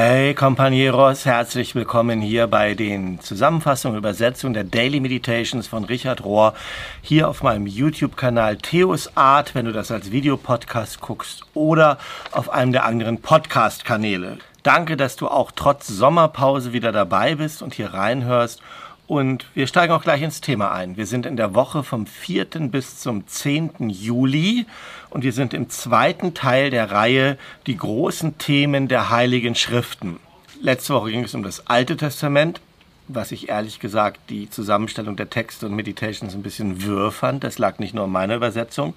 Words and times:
Hey 0.00 0.32
Companeros, 0.32 1.26
herzlich 1.26 1.74
willkommen 1.74 2.20
hier 2.20 2.46
bei 2.46 2.74
den 2.74 3.18
Zusammenfassungen 3.18 3.96
und 3.96 3.98
Übersetzungen 3.98 4.54
der 4.54 4.62
Daily 4.62 5.00
Meditations 5.00 5.66
von 5.66 5.82
Richard 5.82 6.24
Rohr 6.24 6.54
hier 7.02 7.28
auf 7.28 7.42
meinem 7.42 7.66
YouTube-Kanal 7.66 8.58
Theos 8.58 9.16
Art, 9.16 9.56
wenn 9.56 9.64
du 9.64 9.72
das 9.72 9.90
als 9.90 10.12
Videopodcast 10.12 11.00
guckst 11.00 11.42
oder 11.52 11.98
auf 12.30 12.48
einem 12.48 12.70
der 12.70 12.84
anderen 12.84 13.20
Podcast-Kanäle. 13.20 14.38
Danke, 14.62 14.96
dass 14.96 15.16
du 15.16 15.26
auch 15.26 15.50
trotz 15.50 15.88
Sommerpause 15.88 16.72
wieder 16.72 16.92
dabei 16.92 17.34
bist 17.34 17.60
und 17.60 17.74
hier 17.74 17.92
reinhörst 17.92 18.62
und 19.08 19.46
wir 19.54 19.66
steigen 19.66 19.94
auch 19.94 20.02
gleich 20.02 20.20
ins 20.20 20.42
Thema 20.42 20.70
ein. 20.70 20.98
Wir 20.98 21.06
sind 21.06 21.24
in 21.24 21.36
der 21.36 21.54
Woche 21.54 21.82
vom 21.82 22.06
4. 22.06 22.44
bis 22.70 23.00
zum 23.00 23.26
10. 23.26 23.88
Juli 23.88 24.66
und 25.08 25.24
wir 25.24 25.32
sind 25.32 25.54
im 25.54 25.70
zweiten 25.70 26.34
Teil 26.34 26.70
der 26.70 26.90
Reihe 26.90 27.38
Die 27.66 27.78
großen 27.78 28.36
Themen 28.36 28.86
der 28.86 29.08
Heiligen 29.08 29.54
Schriften. 29.54 30.20
Letzte 30.60 30.92
Woche 30.92 31.10
ging 31.10 31.24
es 31.24 31.34
um 31.34 31.42
das 31.42 31.66
Alte 31.68 31.96
Testament, 31.96 32.60
was 33.08 33.32
ich 33.32 33.48
ehrlich 33.48 33.80
gesagt 33.80 34.20
die 34.28 34.50
Zusammenstellung 34.50 35.16
der 35.16 35.30
Texte 35.30 35.64
und 35.64 35.74
Meditations 35.74 36.34
ein 36.34 36.42
bisschen 36.42 36.84
wirr. 36.84 37.10
Das 37.40 37.58
lag 37.58 37.78
nicht 37.78 37.94
nur 37.94 38.04
in 38.04 38.12
meiner 38.12 38.36
Übersetzung. 38.36 38.92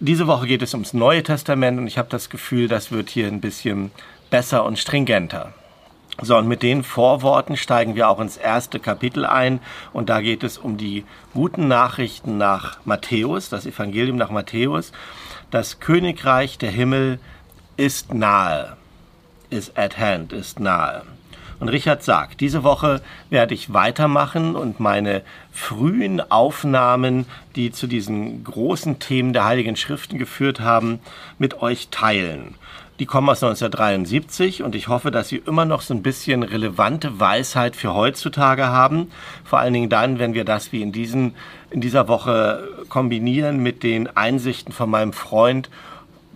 Diese 0.00 0.26
Woche 0.26 0.46
geht 0.46 0.62
es 0.62 0.72
ums 0.72 0.94
Neue 0.94 1.22
Testament 1.22 1.78
und 1.78 1.86
ich 1.86 1.98
habe 1.98 2.08
das 2.08 2.30
Gefühl, 2.30 2.66
das 2.66 2.92
wird 2.92 3.10
hier 3.10 3.26
ein 3.26 3.42
bisschen 3.42 3.90
besser 4.30 4.64
und 4.64 4.78
stringenter. 4.78 5.52
So, 6.20 6.36
und 6.36 6.48
mit 6.48 6.64
den 6.64 6.82
Vorworten 6.82 7.56
steigen 7.56 7.94
wir 7.94 8.08
auch 8.08 8.18
ins 8.18 8.36
erste 8.36 8.80
Kapitel 8.80 9.24
ein. 9.24 9.60
Und 9.92 10.08
da 10.08 10.20
geht 10.20 10.42
es 10.42 10.58
um 10.58 10.76
die 10.76 11.04
guten 11.32 11.68
Nachrichten 11.68 12.38
nach 12.38 12.78
Matthäus, 12.84 13.48
das 13.48 13.66
Evangelium 13.66 14.16
nach 14.16 14.30
Matthäus. 14.30 14.90
Das 15.52 15.78
Königreich 15.78 16.58
der 16.58 16.70
Himmel 16.70 17.20
ist 17.76 18.12
nahe, 18.12 18.76
ist 19.48 19.78
at 19.78 19.96
hand, 19.96 20.32
ist 20.32 20.58
nahe. 20.58 21.04
Und 21.60 21.68
Richard 21.68 22.02
sagt, 22.02 22.40
diese 22.40 22.62
Woche 22.62 23.00
werde 23.30 23.54
ich 23.54 23.72
weitermachen 23.72 24.54
und 24.56 24.78
meine 24.80 25.22
frühen 25.52 26.20
Aufnahmen, 26.30 27.26
die 27.56 27.72
zu 27.72 27.86
diesen 27.86 28.44
großen 28.44 28.98
Themen 28.98 29.32
der 29.32 29.44
Heiligen 29.44 29.76
Schriften 29.76 30.18
geführt 30.18 30.60
haben, 30.60 31.00
mit 31.38 31.60
euch 31.62 31.88
teilen. 31.90 32.54
Die 32.98 33.06
kommen 33.06 33.28
aus 33.28 33.42
1973 33.44 34.64
und 34.64 34.74
ich 34.74 34.88
hoffe, 34.88 35.12
dass 35.12 35.28
sie 35.28 35.36
immer 35.36 35.64
noch 35.64 35.82
so 35.82 35.94
ein 35.94 36.02
bisschen 36.02 36.42
relevante 36.42 37.20
Weisheit 37.20 37.76
für 37.76 37.94
heutzutage 37.94 38.66
haben. 38.66 39.12
Vor 39.44 39.60
allen 39.60 39.72
Dingen 39.72 39.88
dann, 39.88 40.18
wenn 40.18 40.34
wir 40.34 40.44
das 40.44 40.72
wie 40.72 40.82
in, 40.82 40.90
diesen, 40.90 41.34
in 41.70 41.80
dieser 41.80 42.08
Woche 42.08 42.68
kombinieren 42.88 43.62
mit 43.62 43.84
den 43.84 44.08
Einsichten 44.16 44.72
von 44.72 44.90
meinem 44.90 45.12
Freund, 45.12 45.70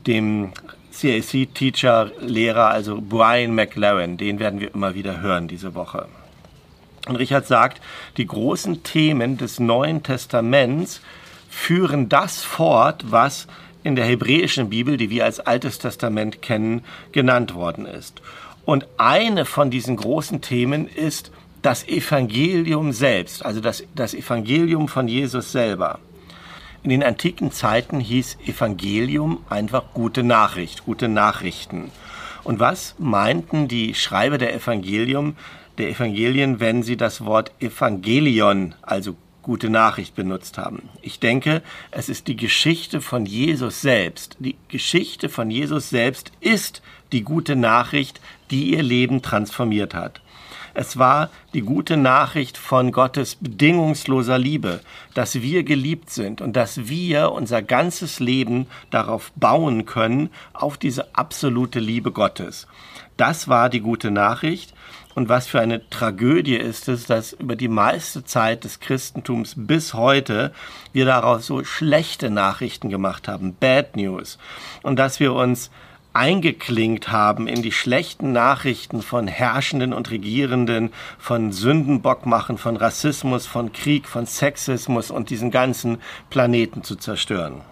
dem 0.07 0.53
CAC-Teacher, 0.93 2.13
Lehrer, 2.21 2.69
also 2.69 3.01
Brian 3.01 3.55
McLaren. 3.55 4.17
Den 4.17 4.39
werden 4.39 4.61
wir 4.61 4.73
immer 4.73 4.95
wieder 4.95 5.21
hören 5.21 5.49
diese 5.49 5.75
Woche. 5.75 6.07
Und 7.09 7.17
Richard 7.17 7.47
sagt, 7.49 7.83
die 8.17 8.27
großen 8.27 8.85
Themen 8.85 9.37
des 9.37 9.59
Neuen 9.59 10.05
Testaments 10.05 11.01
führen 11.51 12.09
das 12.09 12.45
fort, 12.45 13.05
was 13.11 13.49
in 13.83 13.97
der 13.97 14.05
hebräischen 14.05 14.71
Bibel, 14.71 14.97
die 14.97 15.11
wir 15.11 15.25
als 15.25 15.41
Altes 15.41 15.79
Testament 15.79 16.43
kennen, 16.43 16.85
genannt 17.13 17.55
worden 17.55 17.87
ist. 17.87 18.23
Und 18.65 18.87
eine 18.97 19.45
von 19.45 19.71
diesen 19.71 19.97
großen 19.97 20.41
Themen 20.41 20.87
ist 20.87 21.33
das 21.63 21.87
Evangelium 21.87 22.93
selbst, 22.93 23.45
also 23.45 23.61
das, 23.61 23.85
das 23.95 24.15
Evangelium 24.15 24.89
von 24.89 25.09
Jesus 25.09 25.53
selber. 25.53 25.99
In 26.83 26.91
den 26.91 27.05
antiken 27.05 27.53
Zeiten 27.53 28.01
hieß 28.01 28.39
Evangelium 28.45 29.45
einfach 29.49 29.85
gute 29.95 30.25
Nachricht, 30.25 30.85
gute 30.85 31.09
Nachrichten. 31.09 31.93
Und 32.43 32.59
was 32.59 32.97
meinten 32.99 33.69
die 33.69 33.95
Schreiber 33.95 34.39
der 34.39 34.53
Evangelium, 34.53 35.37
der 35.79 35.91
Evangelien, 35.91 36.59
wenn 36.59 36.83
sie 36.83 36.97
das 36.97 37.25
Wort 37.25 37.53
Evangelion, 37.61 38.75
also 38.83 39.15
gute 39.43 39.69
Nachricht 39.71 40.15
benutzt 40.15 40.57
haben. 40.59 40.89
Ich 41.03 41.21
denke, 41.21 41.63
es 41.91 42.09
ist 42.09 42.29
die 42.29 42.37
Geschichte 42.37 43.01
von 43.01 43.27
Jesus 43.27 43.81
selbst. 43.81 44.37
Die 44.39 44.57
Geschichte 44.69 45.29
von 45.29 45.51
Jesus 45.51 45.91
selbst 45.91 46.33
ist 46.41 46.83
die 47.13 47.23
gute 47.23 47.57
Nachricht, 47.57 48.21
die 48.51 48.71
ihr 48.71 48.83
Leben 48.83 49.21
transformiert 49.21 49.95
hat. 49.95 50.21
Es 50.75 50.99
war 50.99 51.29
die 51.53 51.61
gute 51.61 51.99
Nachricht 51.99 52.57
von 52.57 52.93
Gottes 52.93 53.35
bedingungsloser 53.35 54.39
Liebe, 54.39 54.81
dass 55.13 55.43
wir 55.43 55.65
geliebt 55.65 56.09
sind 56.09 56.41
und 56.41 56.55
dass 56.55 56.89
wir 56.89 57.33
unser 57.33 57.61
ganzes 57.61 58.21
Leben 58.21 58.67
darauf 58.91 59.33
bauen 59.37 59.85
können, 59.85 60.31
auf 60.55 60.79
diese 60.79 61.15
absolute 61.15 61.79
Liebe 61.79 62.11
Gottes. 62.11 62.67
Das 63.19 63.49
war 63.49 63.69
die 63.69 63.81
gute 63.81 64.11
Nachricht 64.11 64.73
und 65.15 65.29
was 65.29 65.47
für 65.47 65.61
eine 65.61 65.89
Tragödie 65.91 66.57
ist 66.57 66.89
es, 66.89 67.07
dass 67.07 67.33
über 67.33 67.57
die 67.57 67.69
meiste 67.69 68.25
Zeit 68.25 68.65
des 68.65 68.81
Christentums 68.81 69.55
bis 69.57 69.95
heute 69.95 70.53
wir 70.93 71.05
daraus 71.05 71.47
so 71.47 71.65
schlechte 71.65 72.31
Nachrichten 72.31 72.89
gemacht 72.89 73.29
haben, 73.29 73.55
Bad 73.59 73.97
News. 73.97 74.39
Und 74.83 74.99
dass 74.99 75.21
wir 75.21 75.33
uns 75.35 75.71
eingeklinkt 76.15 77.11
haben 77.11 77.49
in 77.49 77.63
die 77.63 77.73
schlechten 77.73 78.33
Nachrichten 78.33 79.03
von 79.03 79.27
Herrschenden 79.27 79.93
und 79.93 80.11
Regierenden, 80.11 80.93
von 81.19 81.53
Sündenbockmachen, 81.53 82.59
von 82.59 82.77
Rassismus, 82.77 83.47
von 83.47 83.73
Krieg, 83.73 84.09
von 84.09 84.27
Sexismus 84.27 85.11
und 85.11 85.31
diesen 85.31 85.51
ganzen 85.51 85.99
Planeten 86.29 86.83
zu 86.83 86.97
zerstören. 86.97 87.63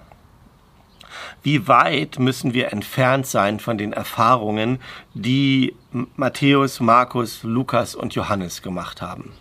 Wie 1.42 1.68
weit 1.68 2.18
müssen 2.18 2.54
wir 2.54 2.72
entfernt 2.72 3.26
sein 3.26 3.60
von 3.60 3.78
den 3.78 3.92
Erfahrungen, 3.92 4.80
die 5.14 5.74
Matthäus, 6.16 6.80
Markus, 6.80 7.42
Lukas 7.42 7.94
und 7.94 8.14
Johannes 8.14 8.62
gemacht 8.62 9.02
haben? 9.02 9.32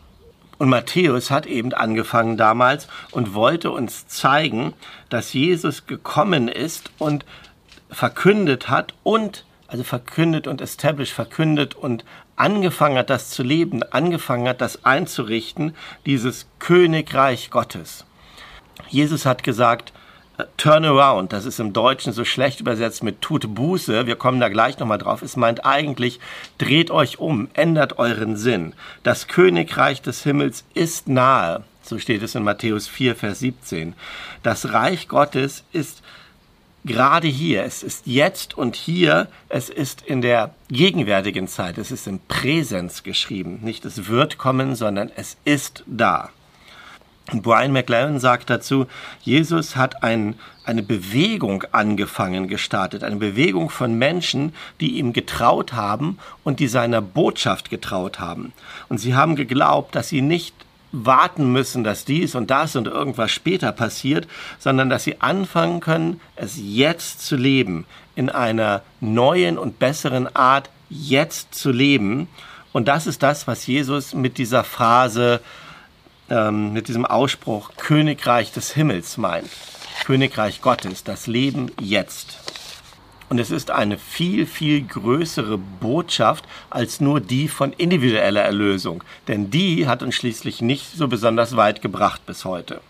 Und 0.57 0.69
Matthäus 0.69 1.31
hat 1.31 1.45
eben 1.45 1.73
angefangen 1.73 2.35
damals 2.35 2.87
und 3.11 3.33
wollte 3.33 3.71
uns 3.71 4.07
zeigen, 4.07 4.73
dass 5.09 5.33
Jesus 5.33 5.87
gekommen 5.87 6.49
ist 6.49 6.91
und 6.97 7.25
verkündet 7.89 8.69
hat 8.69 8.93
und 9.03 9.45
also 9.69 9.83
verkündet 9.83 10.47
und 10.47 10.61
established, 10.61 11.13
verkündet 11.13 11.75
und 11.75 12.03
angefangen 12.35 12.97
hat, 12.97 13.09
das 13.09 13.29
zu 13.29 13.43
leben, 13.43 13.83
angefangen 13.83 14.47
hat, 14.47 14.61
das 14.61 14.83
einzurichten, 14.83 15.75
dieses 16.05 16.47
Königreich 16.57 17.51
Gottes. 17.51 18.05
Jesus 18.89 19.25
hat 19.25 19.43
gesagt, 19.43 19.93
Turnaround, 20.57 21.33
das 21.33 21.45
ist 21.45 21.59
im 21.59 21.73
Deutschen 21.73 22.13
so 22.13 22.23
schlecht 22.25 22.59
übersetzt 22.59 23.03
mit 23.03 23.21
tut 23.21 23.53
Buße, 23.53 24.05
wir 24.07 24.15
kommen 24.15 24.39
da 24.39 24.49
gleich 24.49 24.79
nochmal 24.79 24.97
drauf, 24.97 25.21
es 25.21 25.35
meint 25.35 25.65
eigentlich, 25.65 26.19
dreht 26.57 26.91
euch 26.91 27.19
um, 27.19 27.49
ändert 27.53 27.97
euren 27.99 28.37
Sinn. 28.37 28.73
Das 29.03 29.27
Königreich 29.27 30.01
des 30.01 30.23
Himmels 30.23 30.63
ist 30.73 31.07
nahe, 31.07 31.63
so 31.81 31.97
steht 31.99 32.23
es 32.23 32.35
in 32.35 32.43
Matthäus 32.43 32.87
4, 32.87 33.15
Vers 33.15 33.39
17. 33.39 33.93
Das 34.43 34.71
Reich 34.71 35.07
Gottes 35.07 35.63
ist 35.71 36.01
gerade 36.85 37.27
hier, 37.27 37.63
es 37.63 37.83
ist 37.83 38.05
jetzt 38.05 38.57
und 38.57 38.75
hier, 38.75 39.27
es 39.49 39.69
ist 39.69 40.01
in 40.01 40.21
der 40.21 40.53
gegenwärtigen 40.69 41.47
Zeit, 41.47 41.77
es 41.77 41.91
ist 41.91 42.07
im 42.07 42.19
Präsens 42.27 43.03
geschrieben. 43.03 43.59
Nicht 43.61 43.85
es 43.85 44.07
wird 44.07 44.37
kommen, 44.37 44.75
sondern 44.75 45.11
es 45.15 45.37
ist 45.45 45.83
da. 45.87 46.29
Brian 47.33 47.71
McLaren 47.71 48.19
sagt 48.19 48.49
dazu, 48.49 48.87
Jesus 49.21 49.75
hat 49.75 50.03
ein, 50.03 50.35
eine 50.63 50.83
Bewegung 50.83 51.63
angefangen, 51.71 52.47
gestartet, 52.47 53.03
eine 53.03 53.17
Bewegung 53.17 53.69
von 53.69 53.97
Menschen, 53.97 54.53
die 54.79 54.97
ihm 54.97 55.13
getraut 55.13 55.73
haben 55.73 56.17
und 56.43 56.59
die 56.59 56.67
seiner 56.67 57.01
Botschaft 57.01 57.69
getraut 57.69 58.19
haben. 58.19 58.53
Und 58.87 58.97
sie 58.99 59.15
haben 59.15 59.35
geglaubt, 59.35 59.95
dass 59.95 60.09
sie 60.09 60.21
nicht 60.21 60.55
warten 60.91 61.51
müssen, 61.51 61.83
dass 61.83 62.05
dies 62.05 62.33
und 62.35 62.49
das 62.49 62.75
und 62.75 62.87
irgendwas 62.87 63.31
später 63.31 63.71
passiert, 63.71 64.27
sondern 64.57 64.89
dass 64.89 65.03
sie 65.03 65.21
anfangen 65.21 65.81
können, 65.81 66.19
es 66.35 66.57
jetzt 66.57 67.25
zu 67.25 67.35
leben, 67.35 67.85
in 68.15 68.29
einer 68.29 68.81
neuen 68.99 69.57
und 69.57 69.79
besseren 69.79 70.35
Art 70.35 70.69
jetzt 70.89 71.53
zu 71.53 71.71
leben. 71.71 72.27
Und 72.73 72.87
das 72.87 73.07
ist 73.07 73.21
das, 73.21 73.47
was 73.47 73.67
Jesus 73.67 74.13
mit 74.13 74.37
dieser 74.37 74.63
Phrase 74.63 75.41
ähm, 76.29 76.73
mit 76.73 76.87
diesem 76.87 77.05
Ausspruch 77.05 77.71
Königreich 77.77 78.51
des 78.51 78.71
Himmels 78.73 79.17
meint. 79.17 79.49
Königreich 80.05 80.61
Gottes, 80.61 81.03
das 81.03 81.27
Leben 81.27 81.71
jetzt. 81.79 82.39
Und 83.29 83.39
es 83.39 83.51
ist 83.51 83.69
eine 83.69 83.97
viel, 83.97 84.47
viel 84.47 84.81
größere 84.81 85.57
Botschaft 85.57 86.45
als 86.71 86.99
nur 86.99 87.19
die 87.19 87.47
von 87.47 87.73
individueller 87.73 88.41
Erlösung. 88.41 89.03
Denn 89.27 89.51
die 89.51 89.87
hat 89.87 90.01
uns 90.01 90.15
schließlich 90.15 90.61
nicht 90.61 90.91
so 90.95 91.07
besonders 91.07 91.55
weit 91.55 91.81
gebracht 91.81 92.25
bis 92.25 92.43
heute. 92.43 92.81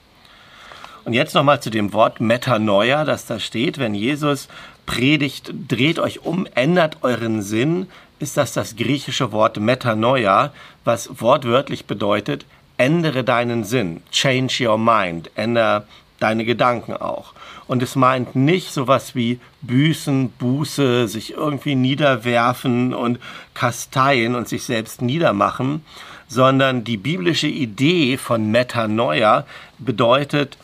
Und 1.04 1.14
jetzt 1.14 1.36
nochmal 1.36 1.62
zu 1.62 1.70
dem 1.70 1.92
Wort 1.92 2.22
Metanoia, 2.22 3.04
das 3.04 3.26
da 3.26 3.40
steht. 3.40 3.80
Wenn 3.80 3.94
Jesus 3.94 4.48
predigt, 4.86 5.54
dreht 5.68 6.00
euch 6.00 6.26
um, 6.26 6.48
ändert 6.56 6.98
euren 7.02 7.42
Sinn, 7.42 7.88
ist 8.20 8.38
das 8.38 8.54
das 8.54 8.76
griechische 8.76 9.32
Wort 9.32 9.60
Metanoia, 9.60 10.52
was 10.84 11.22
wortwörtlich 11.22 11.86
bedeutet, 11.86 12.46
ändere 12.80 13.24
deinen 13.24 13.64
Sinn, 13.64 14.02
change 14.12 14.68
your 14.68 14.78
mind, 14.80 15.30
ändere 15.36 15.86
deine 16.20 16.46
Gedanken 16.46 16.94
auch. 16.94 17.34
Und 17.68 17.84
es 17.84 17.96
meint 17.96 18.36
nicht 18.36 18.72
sowas 18.72 19.14
wie 19.16 19.40
Büßen, 19.62 20.32
Buße, 20.32 21.08
sich 21.08 21.34
irgendwie 21.34 21.76
niederwerfen 21.76 22.94
und 22.94 23.20
kasteien 23.54 24.34
und 24.34 24.48
sich 24.48 24.64
selbst 24.64 25.02
niedermachen, 25.02 25.86
sondern 26.28 26.84
die 26.84 26.98
biblische 26.98 27.48
Idee 27.48 28.18
von 28.18 28.50
Metanoia 28.50 29.46
bedeutet 29.78 30.58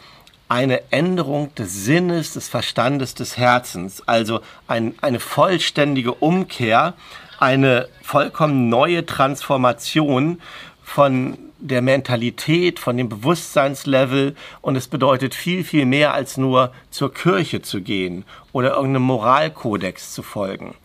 eine 0.47 0.91
Änderung 0.91 1.53
des 1.55 1.85
Sinnes, 1.85 2.33
des 2.33 2.47
Verstandes, 2.47 3.13
des 3.13 3.37
Herzens, 3.37 4.07
also 4.07 4.41
ein, 4.67 4.95
eine 5.01 5.19
vollständige 5.19 6.13
Umkehr, 6.13 6.93
eine 7.39 7.87
vollkommen 8.01 8.69
neue 8.69 9.05
Transformation 9.05 10.39
von 10.83 11.37
der 11.59 11.81
Mentalität, 11.81 12.79
von 12.79 12.97
dem 12.97 13.09
Bewusstseinslevel 13.09 14.35
und 14.61 14.75
es 14.75 14.87
bedeutet 14.87 15.33
viel, 15.33 15.63
viel 15.63 15.85
mehr 15.85 16.13
als 16.13 16.37
nur 16.37 16.71
zur 16.89 17.13
Kirche 17.13 17.61
zu 17.61 17.81
gehen 17.81 18.25
oder 18.51 18.75
irgendeinem 18.75 19.03
Moralkodex 19.03 20.13
zu 20.13 20.21
folgen. 20.23 20.75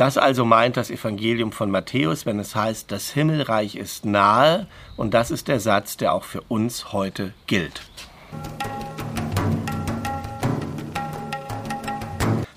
Das 0.00 0.16
also 0.16 0.46
meint 0.46 0.78
das 0.78 0.90
Evangelium 0.90 1.52
von 1.52 1.70
Matthäus, 1.70 2.24
wenn 2.24 2.38
es 2.38 2.54
heißt, 2.54 2.90
das 2.90 3.10
Himmelreich 3.10 3.76
ist 3.76 4.06
nahe 4.06 4.66
und 4.96 5.12
das 5.12 5.30
ist 5.30 5.46
der 5.48 5.60
Satz, 5.60 5.98
der 5.98 6.14
auch 6.14 6.24
für 6.24 6.40
uns 6.48 6.94
heute 6.94 7.34
gilt. 7.46 7.82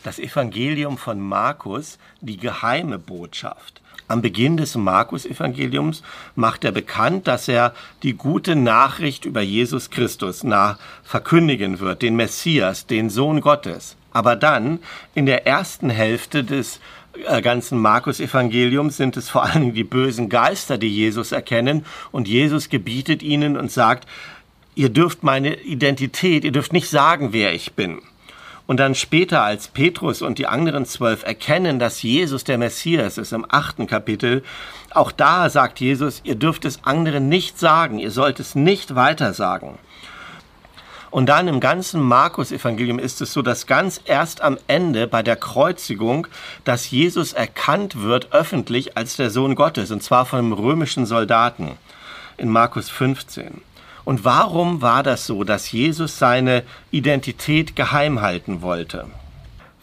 Das 0.04 0.20
Evangelium 0.20 0.98
von 0.98 1.20
Markus, 1.20 1.98
die 2.22 2.38
geheime 2.38 2.98
Botschaft. 2.98 3.83
Am 4.08 4.22
Beginn 4.22 4.58
des 4.58 4.76
Markus-Evangeliums 4.76 6.04
macht 6.36 6.66
er 6.66 6.72
bekannt, 6.72 7.28
dass 7.28 7.48
er 7.48 7.74
die 8.04 8.14
gute 8.14 8.56
Nachricht 8.56 9.26
über 9.26 9.42
Jesus 9.42 9.90
Christus 9.90 10.44
nach 10.44 10.78
verkündigen 11.04 11.80
wird, 11.80 12.02
den 12.02 12.16
Messias, 12.16 12.86
den 12.86 13.10
Sohn 13.10 13.42
Gottes. 13.42 13.96
Aber 14.12 14.36
dann, 14.36 14.80
in 15.16 15.26
der 15.26 15.48
ersten 15.48 15.90
Hälfte 15.90 16.44
des 16.44 16.80
äh, 17.28 17.42
ganzen 17.42 17.80
Markus-Evangeliums 17.80 18.98
sind 18.98 19.18
es 19.18 19.30
vor 19.30 19.44
allem 19.44 19.74
die 19.74 19.84
bösen 19.84 20.30
Geister, 20.30 20.78
die 20.78 20.90
Jesus 20.90 21.32
erkennen 21.32 21.86
und 22.12 22.28
Jesus 22.28 22.70
gebietet 22.70 23.24
ihnen 23.24 23.58
und 23.58 23.72
sagt, 23.72 24.08
ihr 24.76 24.90
dürft 24.90 25.24
meine 25.24 25.56
Identität, 25.62 26.44
ihr 26.44 26.52
dürft 26.52 26.74
nicht 26.74 26.90
sagen, 26.90 27.34
wer 27.34 27.54
ich 27.54 27.74
bin. 27.74 28.02
Und 28.66 28.80
dann 28.80 28.96
später, 28.96 29.42
als 29.42 29.68
Petrus 29.68 30.22
und 30.22 30.38
die 30.38 30.48
anderen 30.48 30.86
zwölf 30.86 31.24
erkennen, 31.24 31.80
dass 31.80 32.02
Jesus 32.02 32.46
der 32.46 32.58
Messias 32.58 33.18
ist, 33.18 33.34
im 33.34 33.46
achten 33.50 33.88
Kapitel, 33.88 34.44
auch 34.92 35.12
da 35.12 35.50
sagt 35.50 35.80
Jesus, 35.82 36.22
ihr 36.24 36.36
dürft 36.36 36.64
es 36.64 36.84
anderen 36.84 37.28
nicht 37.28 37.60
sagen, 37.60 38.00
ihr 38.00 38.12
sollt 38.12 38.40
es 38.40 38.56
nicht 38.56 38.96
weiter 38.96 39.34
sagen. 39.34 39.78
Und 41.12 41.28
dann 41.28 41.48
im 41.48 41.60
ganzen 41.60 42.02
Markus-Evangelium 42.02 42.98
ist 42.98 43.22
es 43.22 43.34
so, 43.34 43.44
dass 43.44 43.68
ganz 43.68 44.02
erst 44.06 44.42
am 44.42 44.58
Ende 44.66 45.08
bei 45.08 45.22
der 45.22 45.36
Kreuzigung, 45.36 46.26
dass 46.64 46.90
Jesus 46.90 47.34
erkannt 47.34 48.02
wird 48.02 48.34
öffentlich 48.34 48.98
als 48.98 49.18
der 49.18 49.30
Sohn 49.30 49.54
Gottes, 49.54 49.92
und 49.92 50.02
zwar 50.02 50.26
von 50.26 50.40
einem 50.40 50.54
römischen 50.54 51.06
Soldaten 51.06 51.78
in 52.38 52.50
Markus 52.50 52.90
15. 52.90 53.62
Und 54.06 54.26
warum 54.26 54.82
war 54.82 55.04
das 55.04 55.26
so, 55.26 55.44
dass 55.44 55.72
Jesus 55.72 56.18
seine 56.20 56.64
Identität 56.92 57.76
geheim 57.76 58.22
halten 58.22 58.62
wollte? 58.62 59.08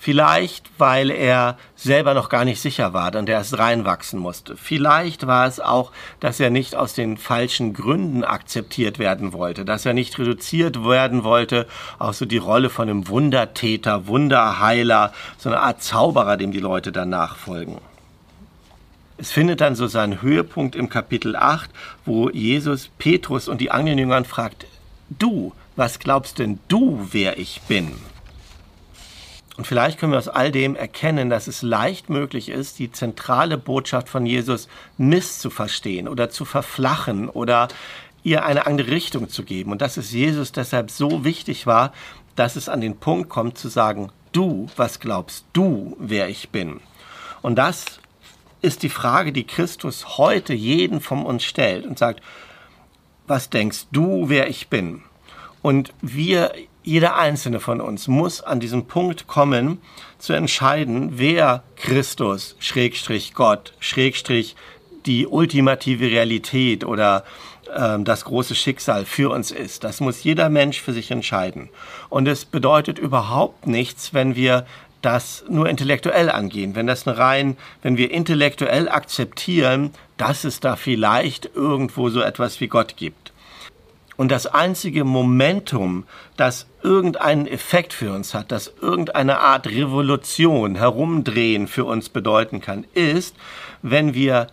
Vielleicht, 0.02 0.70
weil 0.78 1.10
er 1.10 1.58
selber 1.76 2.14
noch 2.14 2.30
gar 2.30 2.46
nicht 2.46 2.58
sicher 2.58 2.94
war 2.94 3.14
und 3.16 3.28
er 3.28 3.34
erst 3.34 3.58
reinwachsen 3.58 4.18
musste. 4.18 4.56
Vielleicht 4.56 5.26
war 5.26 5.46
es 5.46 5.60
auch, 5.60 5.92
dass 6.20 6.40
er 6.40 6.48
nicht 6.48 6.74
aus 6.74 6.94
den 6.94 7.18
falschen 7.18 7.74
Gründen 7.74 8.24
akzeptiert 8.24 8.98
werden 8.98 9.34
wollte, 9.34 9.66
dass 9.66 9.84
er 9.84 9.92
nicht 9.92 10.18
reduziert 10.18 10.82
werden 10.82 11.22
wollte 11.22 11.66
auf 11.98 12.16
so 12.16 12.24
die 12.24 12.38
Rolle 12.38 12.70
von 12.70 12.88
einem 12.88 13.08
Wundertäter, 13.08 14.06
Wunderheiler, 14.06 15.12
so 15.36 15.50
eine 15.50 15.60
Art 15.60 15.82
Zauberer, 15.82 16.38
dem 16.38 16.50
die 16.50 16.60
Leute 16.60 16.92
danach 16.92 17.36
folgen. 17.36 17.78
Es 19.20 19.32
findet 19.32 19.60
dann 19.60 19.74
so 19.74 19.86
seinen 19.86 20.22
Höhepunkt 20.22 20.74
im 20.74 20.88
Kapitel 20.88 21.36
8, 21.36 21.68
wo 22.06 22.30
Jesus 22.30 22.88
Petrus 22.96 23.48
und 23.48 23.60
die 23.60 23.70
anderen 23.70 23.98
Jüngern 23.98 24.24
fragt, 24.24 24.64
du, 25.10 25.52
was 25.76 25.98
glaubst 25.98 26.38
denn 26.38 26.58
du, 26.68 27.06
wer 27.12 27.38
ich 27.38 27.60
bin? 27.68 27.92
Und 29.58 29.66
vielleicht 29.66 29.98
können 29.98 30.12
wir 30.12 30.18
aus 30.18 30.28
all 30.28 30.50
dem 30.50 30.74
erkennen, 30.74 31.28
dass 31.28 31.48
es 31.48 31.60
leicht 31.60 32.08
möglich 32.08 32.48
ist, 32.48 32.78
die 32.78 32.92
zentrale 32.92 33.58
Botschaft 33.58 34.08
von 34.08 34.24
Jesus 34.24 34.68
misszuverstehen 34.96 36.08
oder 36.08 36.30
zu 36.30 36.46
verflachen 36.46 37.28
oder 37.28 37.68
ihr 38.22 38.46
eine 38.46 38.66
andere 38.66 38.90
Richtung 38.90 39.28
zu 39.28 39.42
geben. 39.42 39.70
Und 39.70 39.82
dass 39.82 39.98
es 39.98 40.12
Jesus 40.12 40.52
deshalb 40.52 40.90
so 40.90 41.24
wichtig 41.24 41.66
war, 41.66 41.92
dass 42.36 42.56
es 42.56 42.70
an 42.70 42.80
den 42.80 42.96
Punkt 42.96 43.28
kommt 43.28 43.58
zu 43.58 43.68
sagen, 43.68 44.12
du, 44.32 44.70
was 44.76 44.98
glaubst 44.98 45.44
du, 45.52 45.94
wer 46.00 46.30
ich 46.30 46.48
bin? 46.48 46.80
Und 47.42 47.56
das 47.56 47.99
ist 48.62 48.82
die 48.82 48.88
Frage, 48.88 49.32
die 49.32 49.46
Christus 49.46 50.18
heute 50.18 50.52
jeden 50.52 51.00
von 51.00 51.24
uns 51.24 51.44
stellt 51.44 51.86
und 51.86 51.98
sagt, 51.98 52.20
was 53.26 53.50
denkst 53.50 53.86
du, 53.92 54.28
wer 54.28 54.48
ich 54.48 54.68
bin? 54.68 55.02
Und 55.62 55.92
wir, 56.00 56.52
jeder 56.82 57.16
einzelne 57.16 57.60
von 57.60 57.80
uns 57.80 58.08
muss 58.08 58.40
an 58.40 58.60
diesem 58.60 58.86
Punkt 58.86 59.26
kommen, 59.26 59.78
zu 60.18 60.32
entscheiden, 60.32 61.18
wer 61.18 61.62
Christus, 61.76 62.56
Schrägstrich 62.58 63.34
Gott, 63.34 63.74
Schrägstrich 63.78 64.56
die 65.06 65.26
ultimative 65.26 66.06
Realität 66.06 66.84
oder 66.84 67.24
äh, 67.74 67.98
das 68.00 68.24
große 68.24 68.54
Schicksal 68.54 69.04
für 69.04 69.30
uns 69.30 69.50
ist. 69.50 69.84
Das 69.84 70.00
muss 70.00 70.22
jeder 70.22 70.50
Mensch 70.50 70.80
für 70.80 70.92
sich 70.92 71.10
entscheiden. 71.10 71.70
Und 72.08 72.28
es 72.28 72.44
bedeutet 72.44 72.98
überhaupt 72.98 73.66
nichts, 73.66 74.12
wenn 74.12 74.34
wir 74.34 74.66
das 75.02 75.44
nur 75.48 75.68
intellektuell 75.68 76.30
angehen, 76.30 76.74
wenn 76.74 76.86
das 76.86 77.06
rein, 77.06 77.56
wenn 77.82 77.96
wir 77.96 78.10
intellektuell 78.10 78.88
akzeptieren, 78.88 79.92
dass 80.16 80.44
es 80.44 80.60
da 80.60 80.76
vielleicht 80.76 81.50
irgendwo 81.54 82.10
so 82.10 82.20
etwas 82.20 82.60
wie 82.60 82.68
Gott 82.68 82.96
gibt. 82.96 83.32
Und 84.16 84.30
das 84.30 84.46
einzige 84.46 85.04
Momentum, 85.04 86.04
das 86.36 86.66
irgendeinen 86.82 87.46
Effekt 87.46 87.94
für 87.94 88.12
uns 88.12 88.34
hat, 88.34 88.52
das 88.52 88.70
irgendeine 88.82 89.38
Art 89.38 89.66
Revolution, 89.66 90.74
Herumdrehen 90.74 91.66
für 91.66 91.86
uns 91.86 92.10
bedeuten 92.10 92.60
kann, 92.60 92.84
ist, 92.92 93.34
wenn 93.80 94.12
wir 94.12 94.48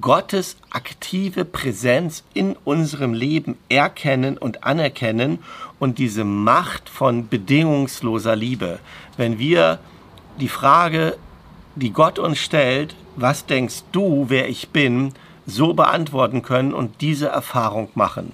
Gottes 0.00 0.56
aktive 0.70 1.44
Präsenz 1.44 2.24
in 2.32 2.56
unserem 2.64 3.12
Leben 3.12 3.58
erkennen 3.68 4.38
und 4.38 4.64
anerkennen 4.64 5.40
und 5.78 5.98
diese 5.98 6.24
Macht 6.24 6.88
von 6.88 7.28
bedingungsloser 7.28 8.36
Liebe. 8.36 8.78
Wenn 9.16 9.38
wir 9.38 9.78
die 10.40 10.48
Frage, 10.48 11.16
die 11.76 11.92
Gott 11.92 12.18
uns 12.18 12.38
stellt, 12.38 12.94
was 13.16 13.46
denkst 13.46 13.82
du, 13.92 14.26
wer 14.28 14.48
ich 14.48 14.70
bin, 14.70 15.12
so 15.46 15.74
beantworten 15.74 16.42
können 16.42 16.72
und 16.72 17.00
diese 17.00 17.28
Erfahrung 17.28 17.88
machen. 17.94 18.32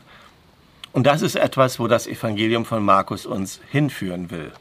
Und 0.92 1.06
das 1.06 1.22
ist 1.22 1.36
etwas, 1.36 1.78
wo 1.78 1.86
das 1.86 2.06
Evangelium 2.06 2.64
von 2.64 2.84
Markus 2.84 3.26
uns 3.26 3.60
hinführen 3.70 4.30
will. 4.30 4.52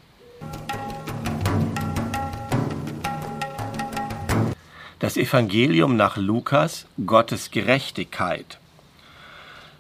das 5.00 5.16
Evangelium 5.16 5.96
nach 5.96 6.18
Lukas 6.18 6.86
Gottes 7.06 7.52
Gerechtigkeit. 7.52 8.60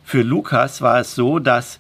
Für 0.03 0.23
Lukas 0.23 0.81
war 0.81 1.01
es 1.01 1.13
so, 1.13 1.39
dass 1.39 1.79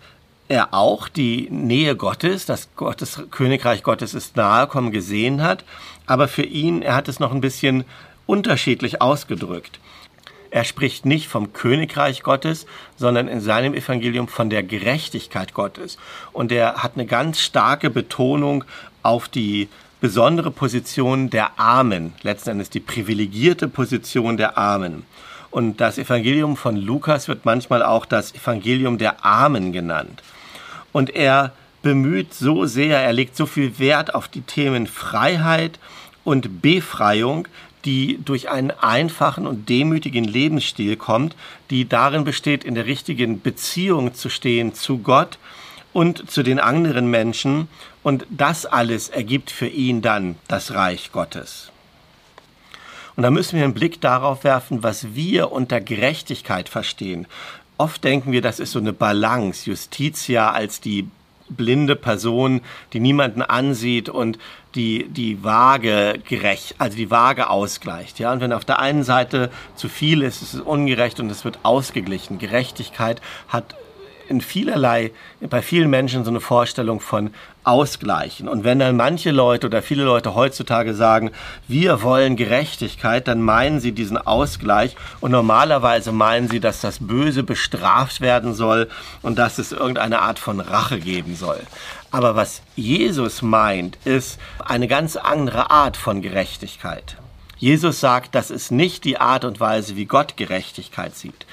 er 0.49 0.73
auch 0.73 1.07
die 1.07 1.47
Nähe 1.51 1.95
Gottes, 1.95 2.45
das 2.47 2.69
Gottes, 2.75 3.21
Königreich 3.29 3.83
Gottes 3.83 4.15
ist 4.15 4.35
nahe 4.35 4.67
kommen 4.67 4.91
gesehen 4.91 5.43
hat, 5.43 5.63
aber 6.07 6.27
für 6.27 6.43
ihn, 6.43 6.81
er 6.81 6.95
hat 6.95 7.07
es 7.07 7.19
noch 7.19 7.31
ein 7.31 7.39
bisschen 7.39 7.85
unterschiedlich 8.25 8.99
ausgedrückt. 8.99 9.79
Er 10.51 10.63
spricht 10.63 11.05
nicht 11.05 11.27
vom 11.27 11.53
Königreich 11.53 12.23
Gottes, 12.23 12.65
sondern 12.97 13.27
in 13.27 13.41
seinem 13.41 13.75
Evangelium 13.75 14.27
von 14.27 14.49
der 14.49 14.63
Gerechtigkeit 14.63 15.53
Gottes. 15.53 15.99
Und 16.33 16.51
er 16.51 16.81
hat 16.81 16.93
eine 16.95 17.05
ganz 17.05 17.39
starke 17.39 17.91
Betonung 17.91 18.63
auf 19.03 19.29
die 19.29 19.69
besondere 20.01 20.49
Position 20.49 21.29
der 21.29 21.59
Armen, 21.59 22.13
letzten 22.23 22.49
Endes 22.49 22.71
die 22.71 22.79
privilegierte 22.79 23.67
Position 23.67 24.37
der 24.37 24.57
Armen. 24.57 25.05
Und 25.51 25.79
das 25.79 25.99
Evangelium 25.99 26.57
von 26.57 26.75
Lukas 26.75 27.27
wird 27.27 27.45
manchmal 27.45 27.83
auch 27.83 28.07
das 28.07 28.33
Evangelium 28.33 28.97
der 28.97 29.23
Armen 29.23 29.71
genannt. 29.71 30.23
Und 30.91 31.15
er 31.15 31.53
bemüht 31.81 32.33
so 32.33 32.65
sehr, 32.65 32.99
er 32.99 33.13
legt 33.13 33.35
so 33.35 33.45
viel 33.45 33.79
Wert 33.79 34.13
auf 34.13 34.27
die 34.27 34.41
Themen 34.41 34.87
Freiheit 34.87 35.79
und 36.23 36.61
Befreiung, 36.61 37.47
die 37.85 38.19
durch 38.23 38.49
einen 38.49 38.71
einfachen 38.71 39.47
und 39.47 39.69
demütigen 39.69 40.25
Lebensstil 40.25 40.97
kommt, 40.97 41.35
die 41.69 41.87
darin 41.87 42.23
besteht, 42.25 42.63
in 42.63 42.75
der 42.75 42.85
richtigen 42.85 43.41
Beziehung 43.41 44.13
zu 44.13 44.29
stehen 44.29 44.73
zu 44.73 44.97
Gott 44.97 45.37
und 45.93 46.29
zu 46.29 46.43
den 46.43 46.59
anderen 46.59 47.09
Menschen. 47.09 47.69
Und 48.03 48.25
das 48.29 48.65
alles 48.65 49.09
ergibt 49.09 49.49
für 49.49 49.67
ihn 49.67 50.01
dann 50.01 50.35
das 50.47 50.73
Reich 50.73 51.11
Gottes. 51.11 51.71
Und 53.15 53.23
da 53.23 53.31
müssen 53.31 53.57
wir 53.57 53.65
einen 53.65 53.73
Blick 53.73 53.99
darauf 53.99 54.45
werfen, 54.45 54.81
was 54.81 55.13
wir 55.13 55.51
unter 55.51 55.81
Gerechtigkeit 55.81 56.69
verstehen. 56.69 57.27
Oft 57.79 58.03
denken 58.03 58.33
wir, 58.33 58.41
das 58.41 58.59
ist 58.59 58.73
so 58.73 58.79
eine 58.79 58.91
Balance, 58.91 59.69
Justitia 59.69 60.51
als 60.51 60.81
die 60.81 61.07
blinde 61.47 61.95
Person, 61.95 62.59
die 62.91 62.99
niemanden 62.99 63.41
ansieht 63.41 64.09
und 64.09 64.37
die 64.75 65.07
die 65.07 65.45
Waage 65.45 66.19
gerecht, 66.27 66.75
also 66.77 66.97
die 66.97 67.09
Waage 67.09 67.49
ausgleicht. 67.49 68.19
Ja, 68.19 68.33
und 68.33 68.41
wenn 68.41 68.51
auf 68.51 68.65
der 68.65 68.79
einen 68.79 69.03
Seite 69.03 69.49
zu 69.75 69.87
viel 69.87 70.23
ist, 70.23 70.41
ist 70.41 70.55
es 70.55 70.59
ungerecht 70.59 71.21
und 71.21 71.29
es 71.31 71.45
wird 71.45 71.59
ausgeglichen. 71.63 72.37
Gerechtigkeit 72.37 73.21
hat 73.47 73.75
in 74.29 74.41
vielerlei, 74.41 75.11
bei 75.41 75.61
vielen 75.61 75.89
Menschen 75.89 76.23
so 76.23 76.29
eine 76.29 76.39
Vorstellung 76.39 76.99
von 76.99 77.31
Ausgleichen. 77.63 78.47
Und 78.47 78.63
wenn 78.63 78.79
dann 78.79 78.95
manche 78.95 79.31
Leute 79.31 79.67
oder 79.67 79.81
viele 79.81 80.03
Leute 80.03 80.35
heutzutage 80.35 80.93
sagen, 80.93 81.31
wir 81.67 82.01
wollen 82.01 82.35
Gerechtigkeit, 82.35 83.27
dann 83.27 83.41
meinen 83.41 83.79
sie 83.79 83.91
diesen 83.91 84.17
Ausgleich 84.17 84.95
und 85.19 85.31
normalerweise 85.31 86.11
meinen 86.11 86.49
sie, 86.49 86.59
dass 86.59 86.81
das 86.81 86.99
Böse 86.99 87.43
bestraft 87.43 88.21
werden 88.21 88.53
soll 88.53 88.89
und 89.21 89.37
dass 89.37 89.57
es 89.57 89.71
irgendeine 89.71 90.21
Art 90.21 90.39
von 90.39 90.59
Rache 90.59 90.99
geben 90.99 91.35
soll. 91.35 91.59
Aber 92.11 92.35
was 92.35 92.61
Jesus 92.75 93.41
meint, 93.41 93.97
ist 94.05 94.39
eine 94.65 94.87
ganz 94.87 95.15
andere 95.15 95.69
Art 95.69 95.97
von 95.97 96.21
Gerechtigkeit. 96.21 97.17
Jesus 97.57 97.99
sagt, 97.99 98.35
das 98.35 98.51
ist 98.51 98.71
nicht 98.71 99.03
die 99.03 99.19
Art 99.19 99.43
und 99.43 99.59
Weise, 99.59 99.95
wie 99.95 100.05
Gott 100.05 100.37
Gerechtigkeit 100.37 101.15
sieht. 101.15 101.45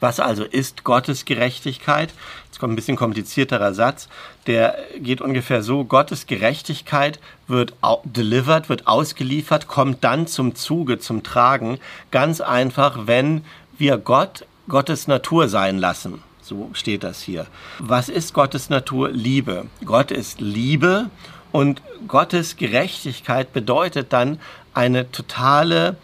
Was 0.00 0.20
also 0.20 0.44
ist 0.44 0.84
Gottes 0.84 1.24
Gerechtigkeit? 1.24 2.12
Jetzt 2.46 2.58
kommt 2.58 2.72
ein 2.72 2.76
bisschen 2.76 2.96
komplizierterer 2.96 3.72
Satz. 3.72 4.08
Der 4.46 4.76
geht 4.98 5.20
ungefähr 5.20 5.62
so, 5.62 5.84
Gottes 5.84 6.26
Gerechtigkeit 6.26 7.18
wird 7.46 7.74
delivered, 8.04 8.68
wird 8.68 8.86
ausgeliefert, 8.86 9.68
kommt 9.68 10.04
dann 10.04 10.26
zum 10.26 10.54
Zuge, 10.54 10.98
zum 10.98 11.22
Tragen, 11.22 11.78
ganz 12.10 12.40
einfach, 12.40 13.06
wenn 13.06 13.44
wir 13.78 13.98
Gott, 13.98 14.44
Gottes 14.68 15.06
Natur 15.06 15.48
sein 15.48 15.78
lassen. 15.78 16.22
So 16.42 16.70
steht 16.74 17.02
das 17.02 17.22
hier. 17.22 17.46
Was 17.78 18.08
ist 18.08 18.32
Gottes 18.32 18.70
Natur? 18.70 19.10
Liebe. 19.10 19.66
Gott 19.84 20.10
ist 20.10 20.40
Liebe 20.40 21.10
und 21.52 21.82
Gottes 22.06 22.56
Gerechtigkeit 22.56 23.52
bedeutet 23.52 24.12
dann 24.12 24.38
eine 24.72 25.10
totale, 25.10 25.96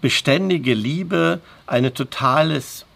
beständige 0.00 0.74
Liebe, 0.74 1.40
ein 1.66 1.92
totales, 1.92 2.86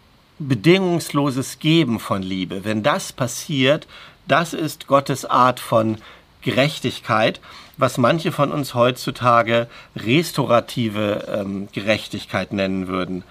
bedingungsloses 0.47 1.59
Geben 1.59 1.99
von 1.99 2.21
Liebe. 2.21 2.63
Wenn 2.63 2.83
das 2.83 3.13
passiert, 3.13 3.87
das 4.27 4.53
ist 4.53 4.87
Gottes 4.87 5.25
Art 5.25 5.59
von 5.59 5.97
Gerechtigkeit, 6.41 7.39
was 7.77 7.97
manche 7.97 8.31
von 8.31 8.51
uns 8.51 8.73
heutzutage 8.73 9.67
restaurative 9.95 11.27
ähm, 11.27 11.67
Gerechtigkeit 11.71 12.53
nennen 12.53 12.87
würden 12.87 13.23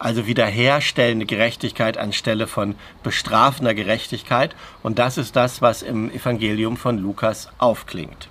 also 0.00 0.26
wiederherstellende 0.26 1.26
Gerechtigkeit 1.26 1.98
anstelle 1.98 2.46
von 2.46 2.74
bestrafender 3.02 3.74
Gerechtigkeit. 3.74 4.56
Und 4.82 4.98
das 4.98 5.18
ist 5.18 5.36
das, 5.36 5.60
was 5.60 5.82
im 5.82 6.10
Evangelium 6.10 6.76
von 6.76 6.98
Lukas 6.98 7.48
aufklingt. 7.58 8.28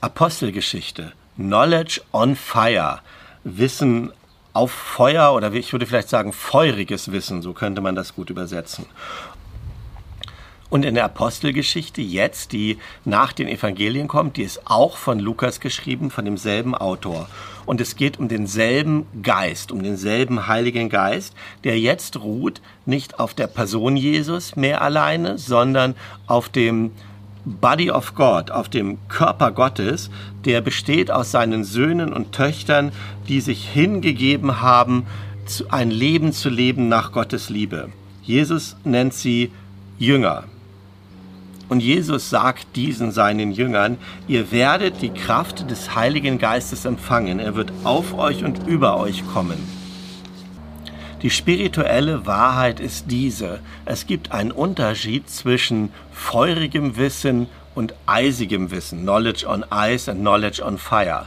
Apostelgeschichte, 0.00 1.12
Knowledge 1.36 2.02
on 2.12 2.36
Fire, 2.36 3.00
Wissen 3.44 4.12
auf 4.52 4.70
Feuer 4.70 5.34
oder 5.34 5.52
ich 5.52 5.72
würde 5.72 5.86
vielleicht 5.86 6.08
sagen 6.08 6.32
feuriges 6.32 7.12
Wissen, 7.12 7.42
so 7.42 7.52
könnte 7.52 7.80
man 7.80 7.94
das 7.94 8.14
gut 8.14 8.30
übersetzen. 8.30 8.86
Und 10.70 10.84
in 10.84 10.94
der 10.94 11.06
Apostelgeschichte 11.06 12.02
jetzt, 12.02 12.52
die 12.52 12.78
nach 13.04 13.32
den 13.32 13.48
Evangelien 13.48 14.06
kommt, 14.06 14.36
die 14.36 14.42
ist 14.42 14.60
auch 14.66 14.98
von 14.98 15.18
Lukas 15.18 15.60
geschrieben, 15.60 16.10
von 16.10 16.26
demselben 16.26 16.74
Autor. 16.74 17.28
Und 17.64 17.80
es 17.80 17.96
geht 17.96 18.18
um 18.18 18.28
denselben 18.28 19.06
Geist, 19.22 19.72
um 19.72 19.82
denselben 19.82 20.46
Heiligen 20.46 20.90
Geist, 20.90 21.34
der 21.64 21.78
jetzt 21.78 22.20
ruht, 22.20 22.60
nicht 22.84 23.18
auf 23.18 23.32
der 23.32 23.46
Person 23.46 23.96
Jesus 23.96 24.56
mehr 24.56 24.82
alleine, 24.82 25.38
sondern 25.38 25.94
auf 26.26 26.50
dem 26.50 26.90
Body 27.44 27.90
of 27.90 28.14
God, 28.14 28.50
auf 28.50 28.68
dem 28.68 28.98
Körper 29.08 29.52
Gottes, 29.52 30.10
der 30.44 30.60
besteht 30.60 31.10
aus 31.10 31.30
seinen 31.30 31.64
Söhnen 31.64 32.12
und 32.12 32.32
Töchtern, 32.32 32.92
die 33.28 33.40
sich 33.40 33.68
hingegeben 33.68 34.60
haben, 34.60 35.06
ein 35.70 35.90
Leben 35.90 36.32
zu 36.32 36.50
leben 36.50 36.88
nach 36.88 37.12
Gottes 37.12 37.48
Liebe. 37.48 37.88
Jesus 38.22 38.76
nennt 38.84 39.14
sie 39.14 39.50
Jünger. 39.98 40.44
Und 41.68 41.80
Jesus 41.80 42.30
sagt 42.30 42.76
diesen 42.76 43.12
seinen 43.12 43.52
Jüngern, 43.52 43.98
ihr 44.26 44.52
werdet 44.52 45.02
die 45.02 45.10
Kraft 45.10 45.70
des 45.70 45.94
Heiligen 45.94 46.38
Geistes 46.38 46.84
empfangen. 46.84 47.38
Er 47.38 47.54
wird 47.54 47.72
auf 47.84 48.16
euch 48.16 48.44
und 48.44 48.66
über 48.66 48.98
euch 48.98 49.26
kommen. 49.32 49.77
Die 51.22 51.30
spirituelle 51.30 52.26
Wahrheit 52.26 52.80
ist 52.80 53.06
diese. 53.08 53.60
Es 53.84 54.06
gibt 54.06 54.32
einen 54.32 54.52
Unterschied 54.52 55.28
zwischen 55.28 55.92
feurigem 56.12 56.96
Wissen 56.96 57.48
und 57.74 57.94
eisigem 58.06 58.70
Wissen. 58.70 59.02
Knowledge 59.02 59.46
on 59.46 59.64
Ice 59.72 60.10
and 60.10 60.20
Knowledge 60.20 60.62
on 60.64 60.78
Fire. 60.78 61.26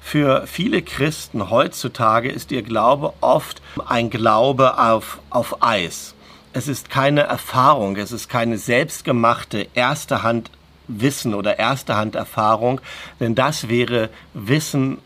Für 0.00 0.46
viele 0.46 0.82
Christen 0.82 1.50
heutzutage 1.50 2.30
ist 2.30 2.50
ihr 2.52 2.62
Glaube 2.62 3.12
oft 3.20 3.62
ein 3.86 4.10
Glaube 4.10 4.78
auf, 4.78 5.18
auf 5.30 5.62
Eis 5.62 6.14
es 6.52 6.68
ist 6.68 6.90
keine 6.90 7.22
Erfahrung, 7.22 7.96
es 7.96 8.12
ist 8.12 8.28
keine 8.28 8.58
selbstgemachte 8.58 9.68
erste 9.74 10.22
Hand 10.22 10.50
Wissen 10.88 11.34
oder 11.34 11.58
erste 11.58 11.96
Hand 11.96 12.14
Erfahrung, 12.14 12.80
denn 13.20 13.34
das 13.34 13.68
wäre 13.68 14.08
Wissen, 14.32 14.98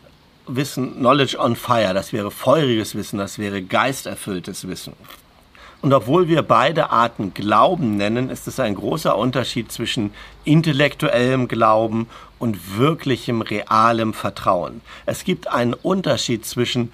Wissen, 0.47 0.95
Knowledge 0.95 1.37
on 1.39 1.55
Fire, 1.55 1.93
das 1.93 2.13
wäre 2.13 2.31
feuriges 2.31 2.95
Wissen, 2.95 3.17
das 3.17 3.39
wäre 3.39 3.61
geisterfülltes 3.61 4.67
Wissen. 4.67 4.93
Und 5.81 5.91
obwohl 5.91 6.29
wir 6.29 6.43
beide 6.43 6.91
Arten 6.91 7.33
Glauben 7.33 7.97
nennen, 7.97 8.29
ist 8.29 8.47
es 8.47 8.59
ein 8.59 8.75
großer 8.75 9.17
Unterschied 9.17 9.69
zwischen 9.69 10.13
intellektuellem 10.45 11.49
Glauben 11.49 12.07
und 12.39 12.77
wirklichem, 12.77 13.41
realem 13.41 14.13
Vertrauen. 14.13 14.79
Es 15.05 15.25
gibt 15.25 15.47
einen 15.47 15.73
Unterschied 15.73 16.45
zwischen 16.45 16.93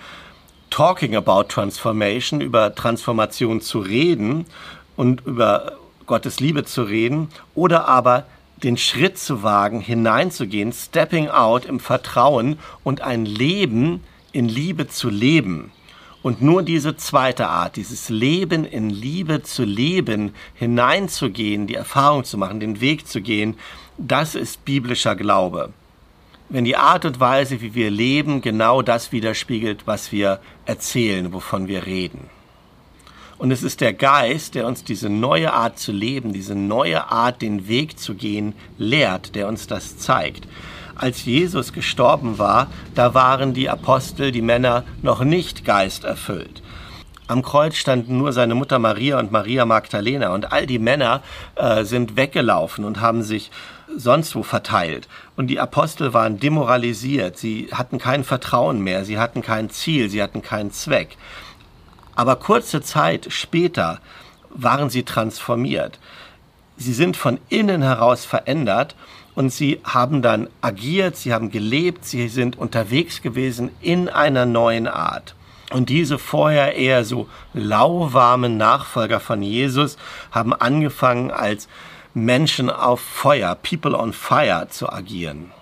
talking 0.72 1.15
about 1.15 1.44
transformation, 1.50 2.41
über 2.41 2.74
Transformation 2.74 3.62
zu 3.62 3.79
reden 3.79 4.46
und 4.96 5.25
über 5.25 5.77
Gottes 6.08 6.39
Liebe 6.39 6.65
zu 6.65 6.82
reden 6.82 7.29
oder 7.53 7.88
aber 7.88 8.25
den 8.63 8.78
Schritt 8.78 9.18
zu 9.18 9.44
wagen, 9.44 9.80
hineinzugehen, 9.80 10.74
stepping 10.74 11.30
out 11.30 11.66
im 11.66 11.80
Vertrauen 11.80 12.60
und 12.84 13.01
ein 13.01 13.25
Leben 13.25 14.04
in 14.32 14.48
Liebe 14.48 14.88
zu 14.88 15.10
leben. 15.10 15.72
Und 16.22 16.42
nur 16.42 16.63
diese 16.63 16.98
zweite 16.98 17.48
Art, 17.48 17.78
dieses 17.78 18.10
Leben 18.10 18.66
in 18.66 18.89
Liebe 18.89 19.42
zu 19.42 19.63
leben, 19.63 20.34
hineinzugehen, 20.56 21.66
die 21.66 21.75
Erfahrung 21.75 22.25
zu 22.25 22.38
machen, 22.38 22.60
den 22.60 22.82
Weg 22.82 23.08
zu 23.08 23.22
gehen, 23.22 23.56
das 23.98 24.36
ist 24.36 24.66
biblischer 24.66 25.16
Glaube 25.16 25.74
wenn 26.50 26.66
die 26.66 26.75
Art 26.75 27.06
und 27.06 27.20
Weise, 27.20 27.62
wie 27.62 27.75
wir 27.75 27.92
leben, 27.92 28.42
genau 28.42 28.82
das 28.82 29.12
widerspiegelt, 29.12 29.86
was 29.86 30.12
wir 30.12 30.39
erzählen, 30.66 31.32
wovon 31.32 31.68
wir 31.68 31.86
reden. 31.86 32.38
Und 33.39 33.51
es 33.51 33.63
ist 33.63 33.79
der 33.79 33.93
Geist, 33.93 34.53
der 34.53 34.67
uns 34.67 34.84
diese 34.84 35.10
neue 35.10 35.53
Art 35.53 35.79
zu 35.79 35.93
leben, 35.93 36.34
diese 36.34 36.55
neue 36.55 37.10
Art, 37.10 37.41
den 37.41 37.69
Weg 37.69 37.98
zu 37.98 38.15
gehen, 38.15 38.53
lehrt, 38.77 39.34
der 39.34 39.48
uns 39.48 39.65
das 39.65 39.98
zeigt. 39.98 40.46
Als 40.96 41.24
Jesus 41.24 41.72
gestorben 41.72 42.38
war, 42.38 42.67
da 42.96 43.13
waren 43.13 43.53
die 43.53 43.69
Apostel, 43.69 44.34
die 44.34 44.41
Männer, 44.41 44.84
noch 45.01 45.24
nicht 45.24 45.63
geisterfüllt. 45.63 46.62
Am 47.27 47.41
Kreuz 47.41 47.75
standen 47.75 48.17
nur 48.17 48.34
seine 48.34 48.55
Mutter 48.55 48.77
Maria 48.77 49.17
und 49.19 49.31
Maria 49.31 49.65
Magdalena 49.65 50.34
und 50.34 50.51
all 50.51 50.67
die 50.67 50.79
Männer 50.79 51.22
äh, 51.55 51.86
sind 51.86 52.17
weggelaufen 52.17 52.84
und 52.84 53.00
haben 53.00 53.24
sich 53.24 53.51
sonst 53.96 54.36
wo 54.36 54.43
verteilt. 54.43 55.08
Und 55.38 55.48
die 55.48 55.62
Apostel 55.62 56.13
waren 56.13 56.39
demoralisiert, 56.39 57.38
sie 57.38 57.69
hatten 57.72 58.00
kein 58.00 58.25
Vertrauen 58.25 58.81
mehr, 58.81 59.05
sie 59.05 59.17
hatten 59.17 59.41
kein 59.41 59.69
Ziel, 59.69 60.10
sie 60.10 60.22
hatten 60.22 60.41
keinen 60.41 60.72
Zweck. 60.72 61.15
Aber 62.19 62.35
kurze 62.35 62.81
Zeit 62.81 63.27
später 63.29 64.01
waren 64.49 64.89
sie 64.89 65.03
transformiert. 65.03 65.99
Sie 66.75 66.91
sind 66.91 67.15
von 67.15 67.39
innen 67.47 67.81
heraus 67.81 68.25
verändert 68.25 68.97
und 69.35 69.53
sie 69.53 69.79
haben 69.85 70.21
dann 70.21 70.49
agiert, 70.59 71.15
sie 71.15 71.33
haben 71.33 71.49
gelebt, 71.49 72.03
sie 72.03 72.27
sind 72.27 72.57
unterwegs 72.57 73.21
gewesen 73.21 73.71
in 73.79 74.09
einer 74.09 74.45
neuen 74.45 74.85
Art. 74.85 75.33
Und 75.71 75.88
diese 75.88 76.19
vorher 76.19 76.75
eher 76.75 77.05
so 77.05 77.29
lauwarmen 77.53 78.57
Nachfolger 78.57 79.21
von 79.21 79.41
Jesus 79.41 79.95
haben 80.29 80.53
angefangen 80.53 81.31
als 81.31 81.69
Menschen 82.13 82.69
auf 82.69 82.99
Feuer, 82.99 83.55
People 83.55 83.97
on 83.97 84.11
Fire 84.11 84.67
zu 84.69 84.91
agieren. 84.91 85.53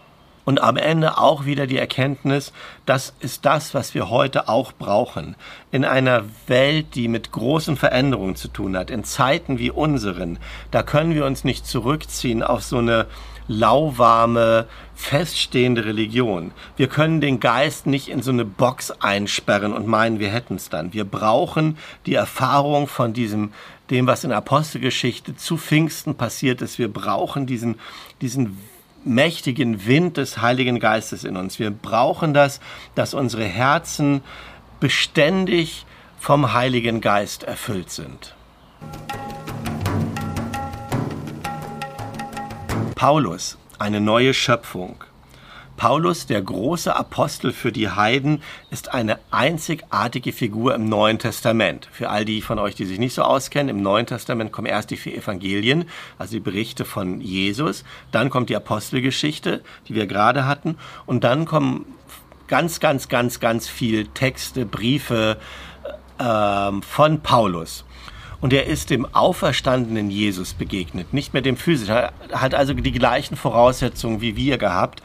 Und 0.48 0.62
am 0.62 0.78
Ende 0.78 1.18
auch 1.18 1.44
wieder 1.44 1.68
die 1.68 1.78
Erkenntnis, 1.78 2.54
das 2.86 3.14
ist 3.20 3.44
das, 3.46 3.74
was 3.74 3.94
wir 3.94 4.10
heute 4.10 4.48
auch 4.48 4.72
brauchen. 4.72 5.36
In 5.72 5.84
einer 5.84 6.24
Welt, 6.48 6.96
die 6.96 7.10
mit 7.10 7.34
großen 7.34 7.76
Veränderungen 7.76 8.38
zu 8.38 8.48
tun 8.48 8.78
hat, 8.78 8.90
in 8.90 9.04
Zeiten 9.04 9.60
wie 9.60 9.72
unseren, 9.72 10.40
da 10.72 10.84
können 10.84 11.14
wir 11.14 11.26
uns 11.26 11.44
nicht 11.44 11.68
zurückziehen 11.68 12.44
auf 12.44 12.64
so 12.64 12.78
eine 12.78 13.08
lauwarme, 13.50 14.68
feststehende 14.96 15.84
Religion. 15.84 16.54
Wir 16.78 16.88
können 16.88 17.20
den 17.20 17.42
Geist 17.42 17.86
nicht 17.86 18.08
in 18.08 18.22
so 18.22 18.32
eine 18.32 18.46
Box 18.46 18.92
einsperren 19.02 19.74
und 19.74 19.86
meinen, 19.86 20.20
wir 20.20 20.30
hätten 20.30 20.56
es 20.56 20.70
dann. 20.70 20.94
Wir 20.94 21.04
brauchen 21.04 21.78
die 22.06 22.14
Erfahrung 22.14 22.88
von 22.88 23.12
diesem, 23.12 23.52
dem, 23.90 24.08
was 24.08 24.24
in 24.24 24.32
Apostelgeschichte 24.32 25.36
zu 25.36 25.58
Pfingsten 25.58 26.16
passiert 26.16 26.62
ist. 26.62 26.80
Wir 26.80 26.92
brauchen 26.92 27.48
diesen, 27.48 27.76
diesen 28.22 28.58
mächtigen 29.08 29.86
Wind 29.86 30.18
des 30.18 30.42
Heiligen 30.42 30.80
Geistes 30.80 31.24
in 31.24 31.38
uns. 31.38 31.60
Wir 31.60 31.72
brauchen 31.72 32.34
das, 32.34 32.60
dass 32.96 33.14
unsere 33.14 33.46
Herzen 33.46 34.22
beständig 34.80 35.86
vom 36.20 36.54
Heiligen 36.54 37.02
Geist 37.02 37.44
erfüllt 37.44 37.90
sind. 37.90 38.36
Paulus, 42.96 43.58
eine 43.80 44.02
neue 44.02 44.34
Schöpfung. 44.34 45.04
Paulus, 45.78 46.26
der 46.26 46.42
große 46.42 46.94
Apostel 46.96 47.54
für 47.54 47.72
die 47.72 47.90
Heiden, 47.90 48.42
ist 48.72 48.94
eine 48.94 49.20
einzigartige 49.30 50.34
Figur 50.34 50.74
im 50.74 50.90
Neuen 50.90 51.20
Testament. 51.20 51.88
Für 51.92 52.10
all 52.10 52.26
die 52.26 52.42
von 52.42 52.58
euch, 52.58 52.74
die 52.76 52.86
sich 52.86 52.98
nicht 52.98 53.14
so 53.14 53.22
auskennen, 53.22 53.70
im 53.70 53.84
Neuen 53.84 54.08
Testament 54.08 54.52
kommen 54.52 54.68
erst 54.68 54.90
die 54.90 54.98
vier 54.98 55.16
Evangelien, 55.16 55.86
also 56.18 56.34
die 56.34 56.40
Berichte 56.40 56.84
von 56.84 57.22
Jesus, 57.22 57.86
dann 58.12 58.32
kommt 58.32 58.50
die 58.50 58.56
Apostelgeschichte, 58.56 59.62
die 59.88 59.94
wir 59.94 60.08
gerade 60.08 60.46
hatten, 60.46 60.78
und 61.06 61.24
dann 61.24 61.46
kommen 61.46 61.86
ganz, 62.48 62.80
ganz, 62.80 63.08
ganz, 63.08 63.40
ganz 63.40 63.68
viel 63.68 64.08
Texte, 64.08 64.66
Briefe 64.66 65.38
äh, 66.18 66.72
von 66.82 67.22
Paulus. 67.22 67.86
Und 68.40 68.54
er 68.54 68.66
ist 68.68 68.90
dem 68.90 69.06
auferstandenen 69.14 70.12
Jesus 70.12 70.54
begegnet, 70.54 71.14
nicht 71.14 71.34
mehr 71.34 71.42
dem 71.42 71.58
physischen. 71.58 71.96
Er 71.96 72.14
hat 72.34 72.54
also 72.54 72.74
die 72.74 72.92
gleichen 72.92 73.36
Voraussetzungen 73.36 74.22
wie 74.22 74.36
wir 74.36 74.58
gehabt. 74.58 75.02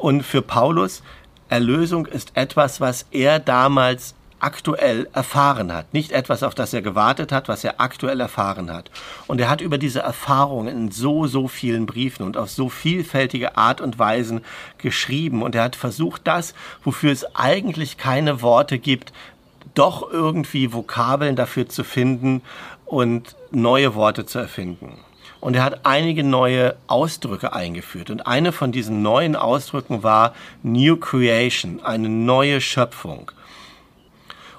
Und 0.00 0.22
für 0.22 0.40
Paulus, 0.40 1.02
Erlösung 1.50 2.06
ist 2.06 2.32
etwas, 2.34 2.80
was 2.80 3.04
er 3.10 3.38
damals 3.38 4.14
aktuell 4.38 5.06
erfahren 5.12 5.70
hat. 5.74 5.92
Nicht 5.92 6.12
etwas, 6.12 6.42
auf 6.42 6.54
das 6.54 6.72
er 6.72 6.80
gewartet 6.80 7.32
hat, 7.32 7.48
was 7.48 7.64
er 7.64 7.82
aktuell 7.82 8.18
erfahren 8.20 8.72
hat. 8.72 8.90
Und 9.26 9.42
er 9.42 9.50
hat 9.50 9.60
über 9.60 9.76
diese 9.76 10.00
Erfahrung 10.00 10.68
in 10.68 10.90
so, 10.90 11.26
so 11.26 11.48
vielen 11.48 11.84
Briefen 11.84 12.24
und 12.24 12.38
auf 12.38 12.48
so 12.50 12.70
vielfältige 12.70 13.58
Art 13.58 13.82
und 13.82 13.98
Weisen 13.98 14.40
geschrieben. 14.78 15.42
Und 15.42 15.54
er 15.54 15.64
hat 15.64 15.76
versucht, 15.76 16.22
das, 16.26 16.54
wofür 16.82 17.12
es 17.12 17.36
eigentlich 17.36 17.98
keine 17.98 18.40
Worte 18.40 18.78
gibt, 18.78 19.12
doch 19.74 20.10
irgendwie 20.10 20.72
Vokabeln 20.72 21.36
dafür 21.36 21.68
zu 21.68 21.84
finden 21.84 22.40
und 22.86 23.36
neue 23.50 23.94
Worte 23.94 24.24
zu 24.24 24.38
erfinden. 24.38 24.98
Und 25.40 25.54
er 25.54 25.64
hat 25.64 25.86
einige 25.86 26.22
neue 26.22 26.76
Ausdrücke 26.86 27.52
eingeführt. 27.52 28.10
Und 28.10 28.26
eine 28.26 28.52
von 28.52 28.72
diesen 28.72 29.02
neuen 29.02 29.36
Ausdrücken 29.36 30.02
war 30.02 30.34
New 30.62 30.96
Creation, 30.96 31.82
eine 31.82 32.08
neue 32.08 32.60
Schöpfung. 32.60 33.32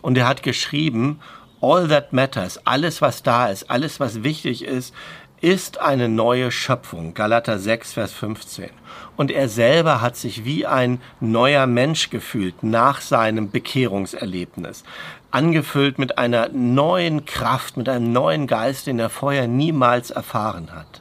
Und 0.02 0.18
er 0.18 0.28
hat 0.28 0.42
geschrieben, 0.42 1.20
All 1.64 1.88
that 1.90 2.12
matters, 2.12 2.60
alles 2.66 3.04
was 3.04 3.22
da 3.22 3.48
ist, 3.50 3.70
alles 3.70 4.00
was 4.00 4.24
wichtig 4.24 4.64
ist, 4.64 4.96
ist 5.41 5.79
eine 5.79 6.07
neue 6.07 6.51
Schöpfung. 6.51 7.15
Galater 7.15 7.57
6, 7.57 7.93
Vers 7.93 8.13
15. 8.13 8.69
Und 9.17 9.31
er 9.31 9.50
selber 9.50 10.00
hat 10.00 10.15
sich 10.15 10.45
wie 10.45 10.67
ein 10.67 11.01
neuer 11.19 11.65
Mensch 11.65 12.12
gefühlt 12.12 12.62
nach 12.62 13.01
seinem 13.01 13.50
Bekehrungserlebnis. 13.50 14.83
Angefüllt 15.31 15.98
mit 15.98 16.19
einer 16.19 16.50
neuen 16.50 17.25
Kraft, 17.25 17.75
mit 17.75 17.89
einem 17.89 18.13
neuen 18.13 18.45
Geist, 18.45 18.86
den 18.86 19.00
er 19.00 19.10
vorher 19.10 19.48
niemals 19.48 20.12
erfahren 20.12 20.69
hat. 20.74 21.00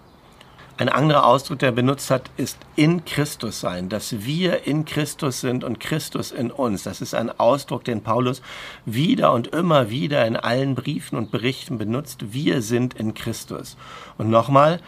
Ein 0.81 0.89
anderer 0.89 1.27
Ausdruck, 1.27 1.59
der 1.59 1.69
er 1.69 1.75
benutzt 1.75 2.11
hat, 2.11 2.31
ist 2.39 2.57
in 2.75 3.05
Christus 3.05 3.61
sein, 3.61 3.91
dass 3.91 4.25
wir 4.25 4.67
in 4.67 4.87
Christus 4.87 5.43
sind 5.43 5.63
und 5.63 5.79
Christus 5.79 6.33
in 6.33 6.51
uns. 6.51 6.85
Das 6.85 7.03
ist 7.03 7.15
ein 7.15 7.29
Ausdruck, 7.39 7.85
den 7.85 8.03
Paulus 8.03 8.41
wieder 8.87 9.35
und 9.35 9.49
immer 9.49 9.91
wieder 9.91 10.27
in 10.27 10.37
allen 10.37 10.75
Briefen 10.75 11.19
und 11.19 11.31
Berichten 11.31 11.77
benutzt. 11.77 12.33
Wir 12.33 12.63
sind 12.63 12.95
in 12.95 13.13
Christus. 13.13 13.77
Und 14.17 14.31
nochmal, 14.31 14.81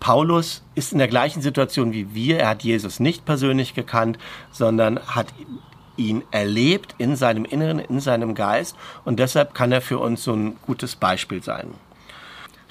Paulus 0.00 0.64
ist 0.74 0.90
in 0.90 0.98
der 0.98 1.06
gleichen 1.06 1.42
Situation 1.42 1.92
wie 1.92 2.12
wir. 2.12 2.40
Er 2.40 2.48
hat 2.48 2.64
Jesus 2.64 2.98
nicht 2.98 3.24
persönlich 3.24 3.74
gekannt, 3.74 4.18
sondern 4.50 4.98
hat 4.98 5.28
ihn 5.96 6.24
erlebt 6.32 6.96
in 6.98 7.14
seinem 7.14 7.44
Inneren, 7.44 7.78
in 7.78 8.00
seinem 8.00 8.34
Geist. 8.34 8.74
Und 9.04 9.20
deshalb 9.20 9.54
kann 9.54 9.70
er 9.70 9.80
für 9.80 10.00
uns 10.00 10.24
so 10.24 10.32
ein 10.32 10.56
gutes 10.66 10.96
Beispiel 10.96 11.40
sein. 11.40 11.68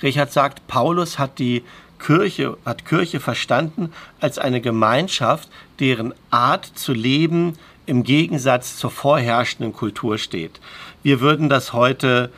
Richard 0.04 0.34
sagt, 0.34 0.68
Paulus 0.68 1.20
hat 1.20 1.40
die 1.40 1.64
Kirche, 2.00 2.58
hat 2.66 2.86
Kirche 2.86 3.20
verstanden 3.20 3.92
als 4.20 4.40
eine 4.40 4.62
Gemeinschaft, 4.62 5.50
deren 5.80 6.14
Art 6.32 6.66
zu 6.66 6.94
leben 6.94 7.54
im 7.86 8.04
Gegensatz 8.04 8.78
zur 8.78 8.92
vorherrschenden 8.92 9.74
Kultur 9.74 10.18
steht. 10.18 10.60
Wir 11.04 11.22
würden 11.22 11.50
das 11.50 11.74
heute 11.74 12.32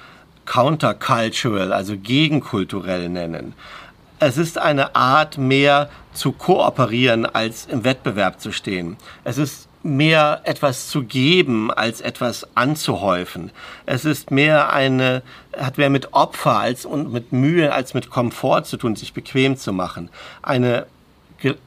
countercultural, 0.46 1.72
also 1.72 1.98
gegenkulturell 1.98 3.10
nennen. 3.10 3.54
Es 4.20 4.38
ist 4.38 4.58
eine 4.58 4.96
Art 4.96 5.38
mehr 5.38 5.90
zu 6.14 6.32
kooperieren 6.32 7.26
als 7.26 7.66
im 7.66 7.84
Wettbewerb 7.84 8.40
zu 8.40 8.52
stehen. 8.52 8.98
Es 9.24 9.38
ist 9.38 9.68
mehr 9.84 10.42
etwas 10.44 10.88
zu 10.88 11.04
geben 11.04 11.72
als 11.72 12.02
etwas 12.02 12.48
anzuhäufen. 12.56 13.52
Es 13.86 14.06
ist 14.06 14.32
mehr 14.32 14.72
eine, 14.72 15.24
hat 15.58 15.78
mehr 15.78 15.90
mit 15.90 16.14
Opfer 16.14 16.60
als 16.60 16.86
und 16.86 17.12
mit 17.12 17.32
Mühe 17.32 17.74
als 17.74 17.94
mit 17.94 18.10
Komfort 18.10 18.64
zu 18.64 18.78
tun, 18.78 18.96
sich 18.96 19.14
bequem 19.14 19.58
zu 19.58 19.74
machen. 19.74 20.10
Eine 20.42 20.86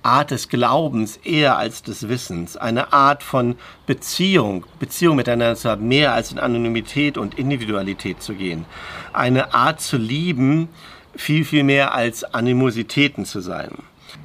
Art 0.02 0.30
des 0.30 0.48
Glaubens 0.48 1.16
eher 1.24 1.58
als 1.58 1.82
des 1.82 2.08
Wissens, 2.08 2.56
eine 2.56 2.92
Art 2.92 3.22
von 3.22 3.56
Beziehung, 3.86 4.64
Beziehung 4.78 5.16
miteinander 5.16 5.56
zu 5.56 5.68
haben, 5.68 5.88
mehr 5.88 6.12
als 6.12 6.30
in 6.30 6.38
Anonymität 6.38 7.18
und 7.18 7.38
Individualität 7.38 8.22
zu 8.22 8.34
gehen, 8.34 8.66
eine 9.12 9.52
Art 9.52 9.80
zu 9.80 9.96
lieben, 9.96 10.68
viel, 11.16 11.44
viel 11.44 11.64
mehr 11.64 11.94
als 11.94 12.22
Animositäten 12.22 13.24
zu 13.24 13.40
sein. 13.40 13.70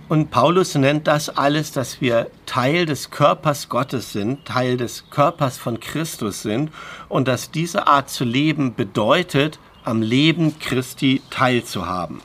Und 0.09 0.31
Paulus 0.31 0.73
nennt 0.73 1.05
das 1.05 1.29
alles, 1.29 1.71
dass 1.71 2.01
wir 2.01 2.31
Teil 2.47 2.87
des 2.87 3.11
Körpers 3.11 3.69
Gottes 3.69 4.11
sind, 4.11 4.43
Teil 4.43 4.75
des 4.75 5.11
Körpers 5.11 5.59
von 5.59 5.79
Christus 5.79 6.41
sind 6.41 6.71
und 7.09 7.27
dass 7.27 7.51
diese 7.51 7.85
Art 7.85 8.09
zu 8.09 8.23
leben 8.23 8.73
bedeutet, 8.73 9.59
am 9.83 10.01
Leben 10.01 10.57
Christi 10.57 11.21
teilzuhaben. 11.29 12.21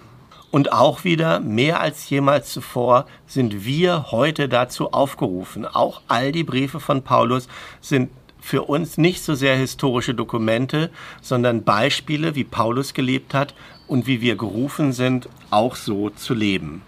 Und 0.51 0.73
auch 0.73 1.05
wieder, 1.05 1.41
mehr 1.41 1.81
als 1.81 2.09
jemals 2.09 2.51
zuvor, 2.51 3.05
sind 3.27 3.67
wir 3.67 4.11
heute 4.13 4.49
dazu 4.49 4.93
aufgerufen. 4.93 5.67
Auch 5.67 6.01
all 6.09 6.33
die 6.33 6.45
Briefe 6.45 6.81
von 6.81 7.03
Paulus 7.03 7.49
sind 7.83 8.09
für 8.41 8.63
uns 8.63 8.97
nicht 8.97 9.23
so 9.23 9.35
sehr 9.35 9.57
historische 9.57 10.15
Dokumente, 10.15 10.89
sondern 11.21 11.65
Beispiele, 11.65 12.35
wie 12.35 12.45
Paulus 12.45 12.95
gelebt 12.95 13.35
hat 13.35 13.55
und 13.89 14.07
wie 14.07 14.23
wir 14.23 14.37
gerufen 14.37 14.93
sind, 14.93 15.29
auch 15.51 15.77
so 15.77 16.09
zu 16.09 16.33
leben. 16.33 16.81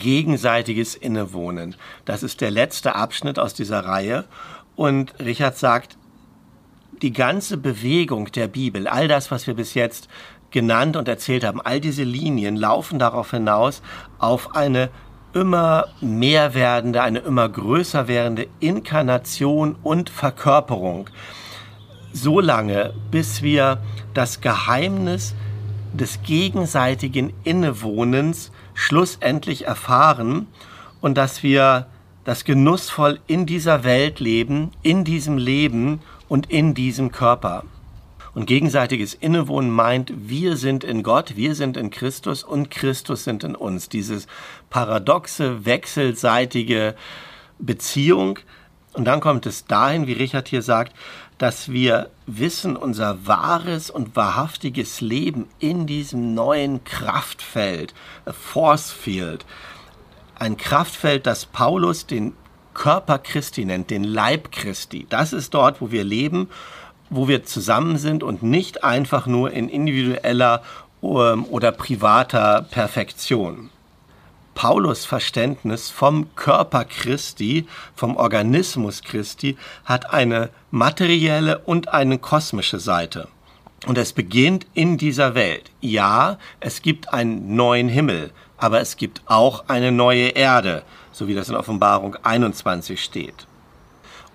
Gegenseitiges 0.00 0.96
Innewohnen. 0.96 1.76
Das 2.04 2.22
ist 2.22 2.40
der 2.40 2.50
letzte 2.50 2.96
Abschnitt 2.96 3.38
aus 3.38 3.54
dieser 3.54 3.84
Reihe. 3.84 4.24
Und 4.74 5.14
Richard 5.20 5.58
sagt, 5.58 5.96
die 7.02 7.12
ganze 7.12 7.56
Bewegung 7.56 8.32
der 8.32 8.48
Bibel, 8.48 8.88
all 8.88 9.08
das, 9.08 9.30
was 9.30 9.46
wir 9.46 9.54
bis 9.54 9.74
jetzt 9.74 10.08
genannt 10.50 10.96
und 10.96 11.06
erzählt 11.06 11.44
haben, 11.44 11.60
all 11.60 11.80
diese 11.80 12.02
Linien 12.02 12.56
laufen 12.56 12.98
darauf 12.98 13.30
hinaus 13.30 13.82
auf 14.18 14.56
eine 14.56 14.90
immer 15.32 15.86
mehr 16.00 16.54
werdende, 16.54 17.02
eine 17.02 17.20
immer 17.20 17.48
größer 17.48 18.08
werdende 18.08 18.48
Inkarnation 18.58 19.76
und 19.82 20.10
Verkörperung. 20.10 21.08
So 22.12 22.40
lange, 22.40 22.94
bis 23.10 23.42
wir 23.42 23.78
das 24.14 24.40
Geheimnis 24.40 25.34
des 25.92 26.22
gegenseitigen 26.22 27.32
Innewohnens 27.44 28.50
schlussendlich 28.80 29.66
erfahren 29.66 30.46
und 31.00 31.18
dass 31.18 31.42
wir 31.42 31.86
das 32.24 32.44
genussvoll 32.44 33.20
in 33.26 33.44
dieser 33.44 33.84
Welt 33.84 34.20
leben, 34.20 34.70
in 34.82 35.04
diesem 35.04 35.36
Leben 35.36 36.00
und 36.28 36.50
in 36.50 36.74
diesem 36.74 37.12
Körper. 37.12 37.64
Und 38.32 38.46
gegenseitiges 38.46 39.12
Innewohnen 39.12 39.70
meint, 39.70 40.12
wir 40.16 40.56
sind 40.56 40.84
in 40.84 41.02
Gott, 41.02 41.36
wir 41.36 41.54
sind 41.54 41.76
in 41.76 41.90
Christus 41.90 42.42
und 42.42 42.70
Christus 42.70 43.24
sind 43.24 43.44
in 43.44 43.54
uns. 43.54 43.88
Dieses 43.88 44.26
paradoxe, 44.70 45.66
wechselseitige 45.66 46.94
Beziehung. 47.58 48.38
Und 48.92 49.04
dann 49.04 49.20
kommt 49.20 49.46
es 49.46 49.66
dahin, 49.66 50.06
wie 50.06 50.14
Richard 50.14 50.48
hier 50.48 50.62
sagt, 50.62 50.94
dass 51.38 51.70
wir 51.70 52.10
wissen, 52.26 52.76
unser 52.76 53.26
wahres 53.26 53.88
und 53.88 54.16
wahrhaftiges 54.16 55.00
Leben 55.00 55.48
in 55.58 55.86
diesem 55.86 56.34
neuen 56.34 56.84
Kraftfeld, 56.84 57.94
Force 58.26 58.90
Field, 58.90 59.46
ein 60.34 60.56
Kraftfeld, 60.56 61.26
das 61.26 61.46
Paulus 61.46 62.06
den 62.06 62.34
Körper 62.74 63.18
Christi 63.18 63.64
nennt, 63.64 63.90
den 63.90 64.04
Leib 64.04 64.52
Christi. 64.52 65.06
Das 65.08 65.32
ist 65.32 65.54
dort, 65.54 65.80
wo 65.80 65.90
wir 65.90 66.04
leben, 66.04 66.48
wo 67.10 67.28
wir 67.28 67.44
zusammen 67.44 67.98
sind 67.98 68.22
und 68.22 68.42
nicht 68.42 68.84
einfach 68.84 69.26
nur 69.26 69.50
in 69.50 69.68
individueller 69.68 70.62
ähm, 71.02 71.44
oder 71.46 71.72
privater 71.72 72.66
Perfektion. 72.70 73.70
Paulus 74.54 75.04
Verständnis 75.04 75.90
vom 75.90 76.34
Körper 76.36 76.84
Christi, 76.84 77.66
vom 77.94 78.16
Organismus 78.16 79.02
Christi, 79.02 79.56
hat 79.84 80.12
eine 80.12 80.50
materielle 80.70 81.58
und 81.58 81.88
eine 81.88 82.18
kosmische 82.18 82.78
Seite. 82.78 83.28
Und 83.86 83.96
es 83.96 84.12
beginnt 84.12 84.66
in 84.74 84.98
dieser 84.98 85.34
Welt. 85.34 85.70
Ja, 85.80 86.38
es 86.60 86.82
gibt 86.82 87.12
einen 87.12 87.56
neuen 87.56 87.88
Himmel, 87.88 88.30
aber 88.58 88.80
es 88.80 88.96
gibt 88.96 89.22
auch 89.24 89.64
eine 89.68 89.90
neue 89.90 90.28
Erde, 90.28 90.82
so 91.12 91.28
wie 91.28 91.34
das 91.34 91.48
in 91.48 91.56
Offenbarung 91.56 92.16
21 92.22 93.02
steht. 93.02 93.46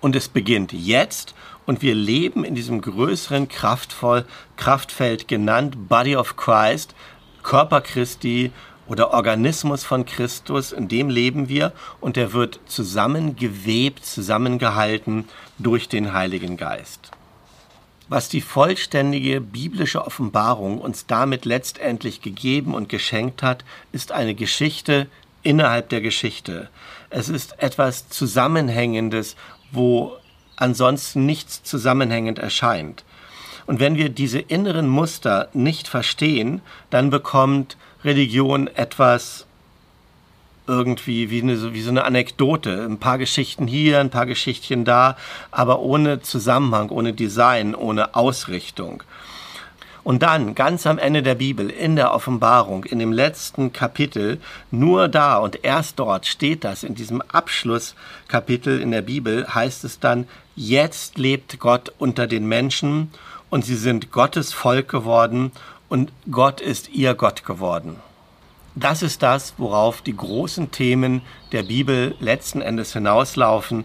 Und 0.00 0.16
es 0.16 0.28
beginnt 0.28 0.72
jetzt 0.72 1.34
und 1.64 1.82
wir 1.82 1.94
leben 1.94 2.44
in 2.44 2.54
diesem 2.54 2.80
größeren 2.80 3.48
Kraftvoll, 3.48 4.24
Kraftfeld 4.56 5.28
genannt 5.28 5.88
Body 5.88 6.16
of 6.16 6.36
Christ, 6.36 6.94
Körper 7.42 7.80
Christi 7.80 8.52
oder 8.86 9.12
Organismus 9.12 9.84
von 9.84 10.04
Christus, 10.04 10.72
in 10.72 10.88
dem 10.88 11.08
leben 11.08 11.48
wir 11.48 11.72
und 12.00 12.16
der 12.16 12.32
wird 12.32 12.60
zusammengewebt, 12.66 14.04
zusammengehalten 14.04 15.24
durch 15.58 15.88
den 15.88 16.12
Heiligen 16.12 16.56
Geist. 16.56 17.10
Was 18.08 18.28
die 18.28 18.40
vollständige 18.40 19.40
biblische 19.40 20.04
Offenbarung 20.04 20.78
uns 20.78 21.06
damit 21.06 21.44
letztendlich 21.44 22.20
gegeben 22.20 22.74
und 22.74 22.88
geschenkt 22.88 23.42
hat, 23.42 23.64
ist 23.90 24.12
eine 24.12 24.36
Geschichte 24.36 25.08
innerhalb 25.42 25.88
der 25.88 26.00
Geschichte. 26.00 26.68
Es 27.10 27.28
ist 27.28 27.60
etwas 27.60 28.08
Zusammenhängendes, 28.08 29.34
wo 29.72 30.16
ansonsten 30.54 31.26
nichts 31.26 31.64
zusammenhängend 31.64 32.38
erscheint. 32.38 33.04
Und 33.66 33.80
wenn 33.80 33.96
wir 33.96 34.08
diese 34.08 34.38
inneren 34.38 34.88
Muster 34.88 35.48
nicht 35.52 35.88
verstehen, 35.88 36.60
dann 36.90 37.10
bekommt 37.10 37.76
Religion 38.06 38.68
etwas 38.68 39.46
irgendwie 40.66 41.30
wie, 41.30 41.42
eine, 41.42 41.74
wie 41.74 41.82
so 41.82 41.90
eine 41.90 42.04
Anekdote. 42.04 42.84
Ein 42.84 42.98
paar 42.98 43.18
Geschichten 43.18 43.66
hier, 43.66 44.00
ein 44.00 44.10
paar 44.10 44.26
Geschichtchen 44.26 44.84
da, 44.84 45.16
aber 45.50 45.80
ohne 45.80 46.22
Zusammenhang, 46.22 46.90
ohne 46.90 47.12
Design, 47.12 47.74
ohne 47.74 48.14
Ausrichtung. 48.14 49.02
Und 50.02 50.22
dann, 50.22 50.54
ganz 50.54 50.86
am 50.86 50.98
Ende 50.98 51.20
der 51.20 51.34
Bibel, 51.34 51.68
in 51.68 51.96
der 51.96 52.14
Offenbarung, 52.14 52.84
in 52.84 53.00
dem 53.00 53.12
letzten 53.12 53.72
Kapitel, 53.72 54.38
nur 54.70 55.08
da 55.08 55.38
und 55.38 55.64
erst 55.64 55.98
dort 55.98 56.26
steht 56.26 56.62
das, 56.62 56.84
in 56.84 56.94
diesem 56.94 57.20
Abschlusskapitel 57.22 58.80
in 58.80 58.92
der 58.92 59.02
Bibel 59.02 59.52
heißt 59.52 59.82
es 59.82 59.98
dann, 59.98 60.28
jetzt 60.54 61.18
lebt 61.18 61.58
Gott 61.58 61.92
unter 61.98 62.28
den 62.28 62.46
Menschen 62.46 63.10
und 63.50 63.64
sie 63.64 63.74
sind 63.74 64.12
Gottes 64.12 64.52
Volk 64.52 64.88
geworden 64.88 65.50
und 65.88 66.12
Gott 66.30 66.60
ist 66.60 66.90
ihr 66.90 67.14
Gott 67.14 67.44
geworden. 67.44 67.96
Das 68.74 69.02
ist 69.02 69.22
das, 69.22 69.54
worauf 69.56 70.02
die 70.02 70.16
großen 70.16 70.70
Themen 70.70 71.22
der 71.52 71.62
Bibel 71.62 72.14
letzten 72.20 72.60
Endes 72.60 72.92
hinauslaufen. 72.92 73.84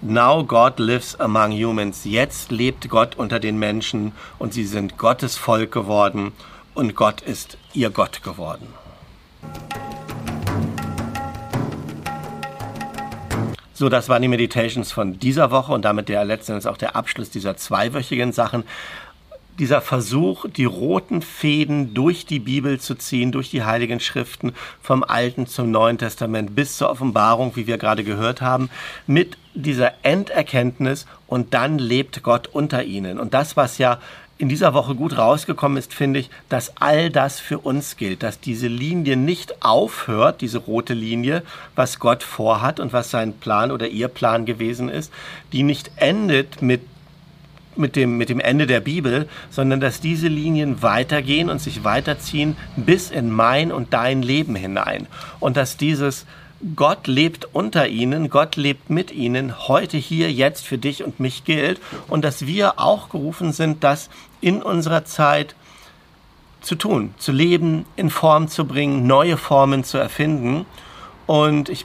Now 0.00 0.44
God 0.44 0.80
lives 0.80 1.18
among 1.20 1.52
humans. 1.52 2.04
Jetzt 2.04 2.50
lebt 2.50 2.88
Gott 2.88 3.14
unter 3.14 3.38
den 3.38 3.58
Menschen 3.58 4.12
und 4.40 4.52
sie 4.52 4.64
sind 4.64 4.98
Gottes 4.98 5.36
Volk 5.36 5.70
geworden 5.70 6.32
und 6.74 6.96
Gott 6.96 7.20
ist 7.20 7.56
ihr 7.72 7.90
Gott 7.90 8.24
geworden. 8.24 8.66
So, 13.74 13.88
das 13.88 14.08
waren 14.08 14.22
die 14.22 14.28
Meditations 14.28 14.92
von 14.92 15.18
dieser 15.18 15.50
Woche 15.50 15.72
und 15.72 15.84
damit 15.84 16.08
der 16.08 16.24
letzten 16.24 16.52
Endes 16.52 16.66
auch 16.66 16.76
der 16.76 16.96
Abschluss 16.96 17.30
dieser 17.30 17.56
zweiwöchigen 17.56 18.32
Sachen 18.32 18.64
dieser 19.58 19.80
Versuch, 19.80 20.46
die 20.48 20.64
roten 20.64 21.22
Fäden 21.22 21.94
durch 21.94 22.26
die 22.26 22.38
Bibel 22.38 22.80
zu 22.80 22.94
ziehen, 22.94 23.32
durch 23.32 23.50
die 23.50 23.62
Heiligen 23.62 24.00
Schriften, 24.00 24.52
vom 24.80 25.04
Alten 25.04 25.46
zum 25.46 25.70
Neuen 25.70 25.98
Testament 25.98 26.54
bis 26.54 26.76
zur 26.76 26.90
Offenbarung, 26.90 27.54
wie 27.56 27.66
wir 27.66 27.78
gerade 27.78 28.04
gehört 28.04 28.40
haben, 28.40 28.70
mit 29.06 29.36
dieser 29.54 29.92
Enderkenntnis 30.02 31.06
und 31.26 31.52
dann 31.54 31.78
lebt 31.78 32.22
Gott 32.22 32.48
unter 32.48 32.84
ihnen. 32.84 33.20
Und 33.20 33.34
das, 33.34 33.56
was 33.56 33.78
ja 33.78 33.98
in 34.38 34.48
dieser 34.48 34.74
Woche 34.74 34.96
gut 34.96 35.18
rausgekommen 35.18 35.78
ist, 35.78 35.94
finde 35.94 36.18
ich, 36.18 36.30
dass 36.48 36.76
all 36.78 37.10
das 37.10 37.38
für 37.38 37.58
uns 37.58 37.96
gilt, 37.96 38.24
dass 38.24 38.40
diese 38.40 38.66
Linie 38.66 39.16
nicht 39.16 39.62
aufhört, 39.62 40.40
diese 40.40 40.58
rote 40.58 40.94
Linie, 40.94 41.42
was 41.76 42.00
Gott 42.00 42.24
vorhat 42.24 42.80
und 42.80 42.92
was 42.92 43.10
sein 43.10 43.34
Plan 43.34 43.70
oder 43.70 43.86
ihr 43.86 44.08
Plan 44.08 44.44
gewesen 44.44 44.88
ist, 44.88 45.12
die 45.52 45.62
nicht 45.62 45.92
endet 45.96 46.60
mit 46.60 46.80
mit 47.76 47.96
dem, 47.96 48.18
mit 48.18 48.28
dem 48.28 48.40
Ende 48.40 48.66
der 48.66 48.80
Bibel, 48.80 49.28
sondern 49.50 49.80
dass 49.80 50.00
diese 50.00 50.28
Linien 50.28 50.82
weitergehen 50.82 51.50
und 51.50 51.60
sich 51.60 51.84
weiterziehen 51.84 52.56
bis 52.76 53.10
in 53.10 53.30
mein 53.30 53.72
und 53.72 53.92
dein 53.92 54.22
Leben 54.22 54.54
hinein. 54.54 55.06
Und 55.40 55.56
dass 55.56 55.76
dieses 55.76 56.26
Gott 56.76 57.08
lebt 57.08 57.48
unter 57.52 57.88
ihnen, 57.88 58.30
Gott 58.30 58.54
lebt 58.54 58.88
mit 58.88 59.10
ihnen, 59.10 59.66
heute 59.66 59.96
hier, 59.96 60.30
jetzt 60.30 60.64
für 60.64 60.78
dich 60.78 61.02
und 61.02 61.18
mich 61.18 61.44
gilt. 61.44 61.80
Und 62.06 62.24
dass 62.24 62.46
wir 62.46 62.78
auch 62.78 63.08
gerufen 63.08 63.52
sind, 63.52 63.82
das 63.82 64.10
in 64.40 64.62
unserer 64.62 65.04
Zeit 65.04 65.56
zu 66.60 66.76
tun, 66.76 67.14
zu 67.18 67.32
leben, 67.32 67.84
in 67.96 68.10
Form 68.10 68.46
zu 68.46 68.64
bringen, 68.64 69.08
neue 69.08 69.36
Formen 69.36 69.82
zu 69.82 69.98
erfinden. 69.98 70.64
Und 71.26 71.68
ich, 71.68 71.84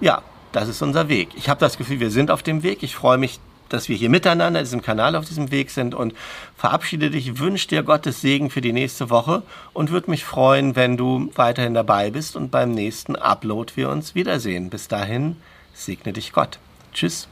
ja, 0.00 0.22
das 0.50 0.68
ist 0.68 0.82
unser 0.82 1.08
Weg. 1.08 1.28
Ich 1.36 1.48
habe 1.48 1.60
das 1.60 1.78
Gefühl, 1.78 2.00
wir 2.00 2.10
sind 2.10 2.32
auf 2.32 2.42
dem 2.42 2.64
Weg. 2.64 2.82
Ich 2.82 2.96
freue 2.96 3.18
mich 3.18 3.38
dass 3.68 3.88
wir 3.88 3.96
hier 3.96 4.10
miteinander 4.10 4.60
in 4.60 4.64
diesem 4.64 4.82
Kanal 4.82 5.16
auf 5.16 5.24
diesem 5.24 5.50
Weg 5.50 5.70
sind 5.70 5.94
und 5.94 6.14
verabschiede 6.56 7.10
dich, 7.10 7.38
wünsche 7.38 7.68
dir 7.68 7.82
Gottes 7.82 8.20
Segen 8.20 8.50
für 8.50 8.60
die 8.60 8.72
nächste 8.72 9.10
Woche 9.10 9.42
und 9.72 9.90
würde 9.90 10.10
mich 10.10 10.24
freuen, 10.24 10.76
wenn 10.76 10.96
du 10.96 11.30
weiterhin 11.34 11.74
dabei 11.74 12.10
bist 12.10 12.36
und 12.36 12.50
beim 12.50 12.72
nächsten 12.72 13.16
Upload 13.16 13.72
wir 13.76 13.90
uns 13.90 14.14
wiedersehen. 14.14 14.70
Bis 14.70 14.88
dahin, 14.88 15.36
segne 15.74 16.12
dich 16.12 16.32
Gott. 16.32 16.58
Tschüss. 16.92 17.28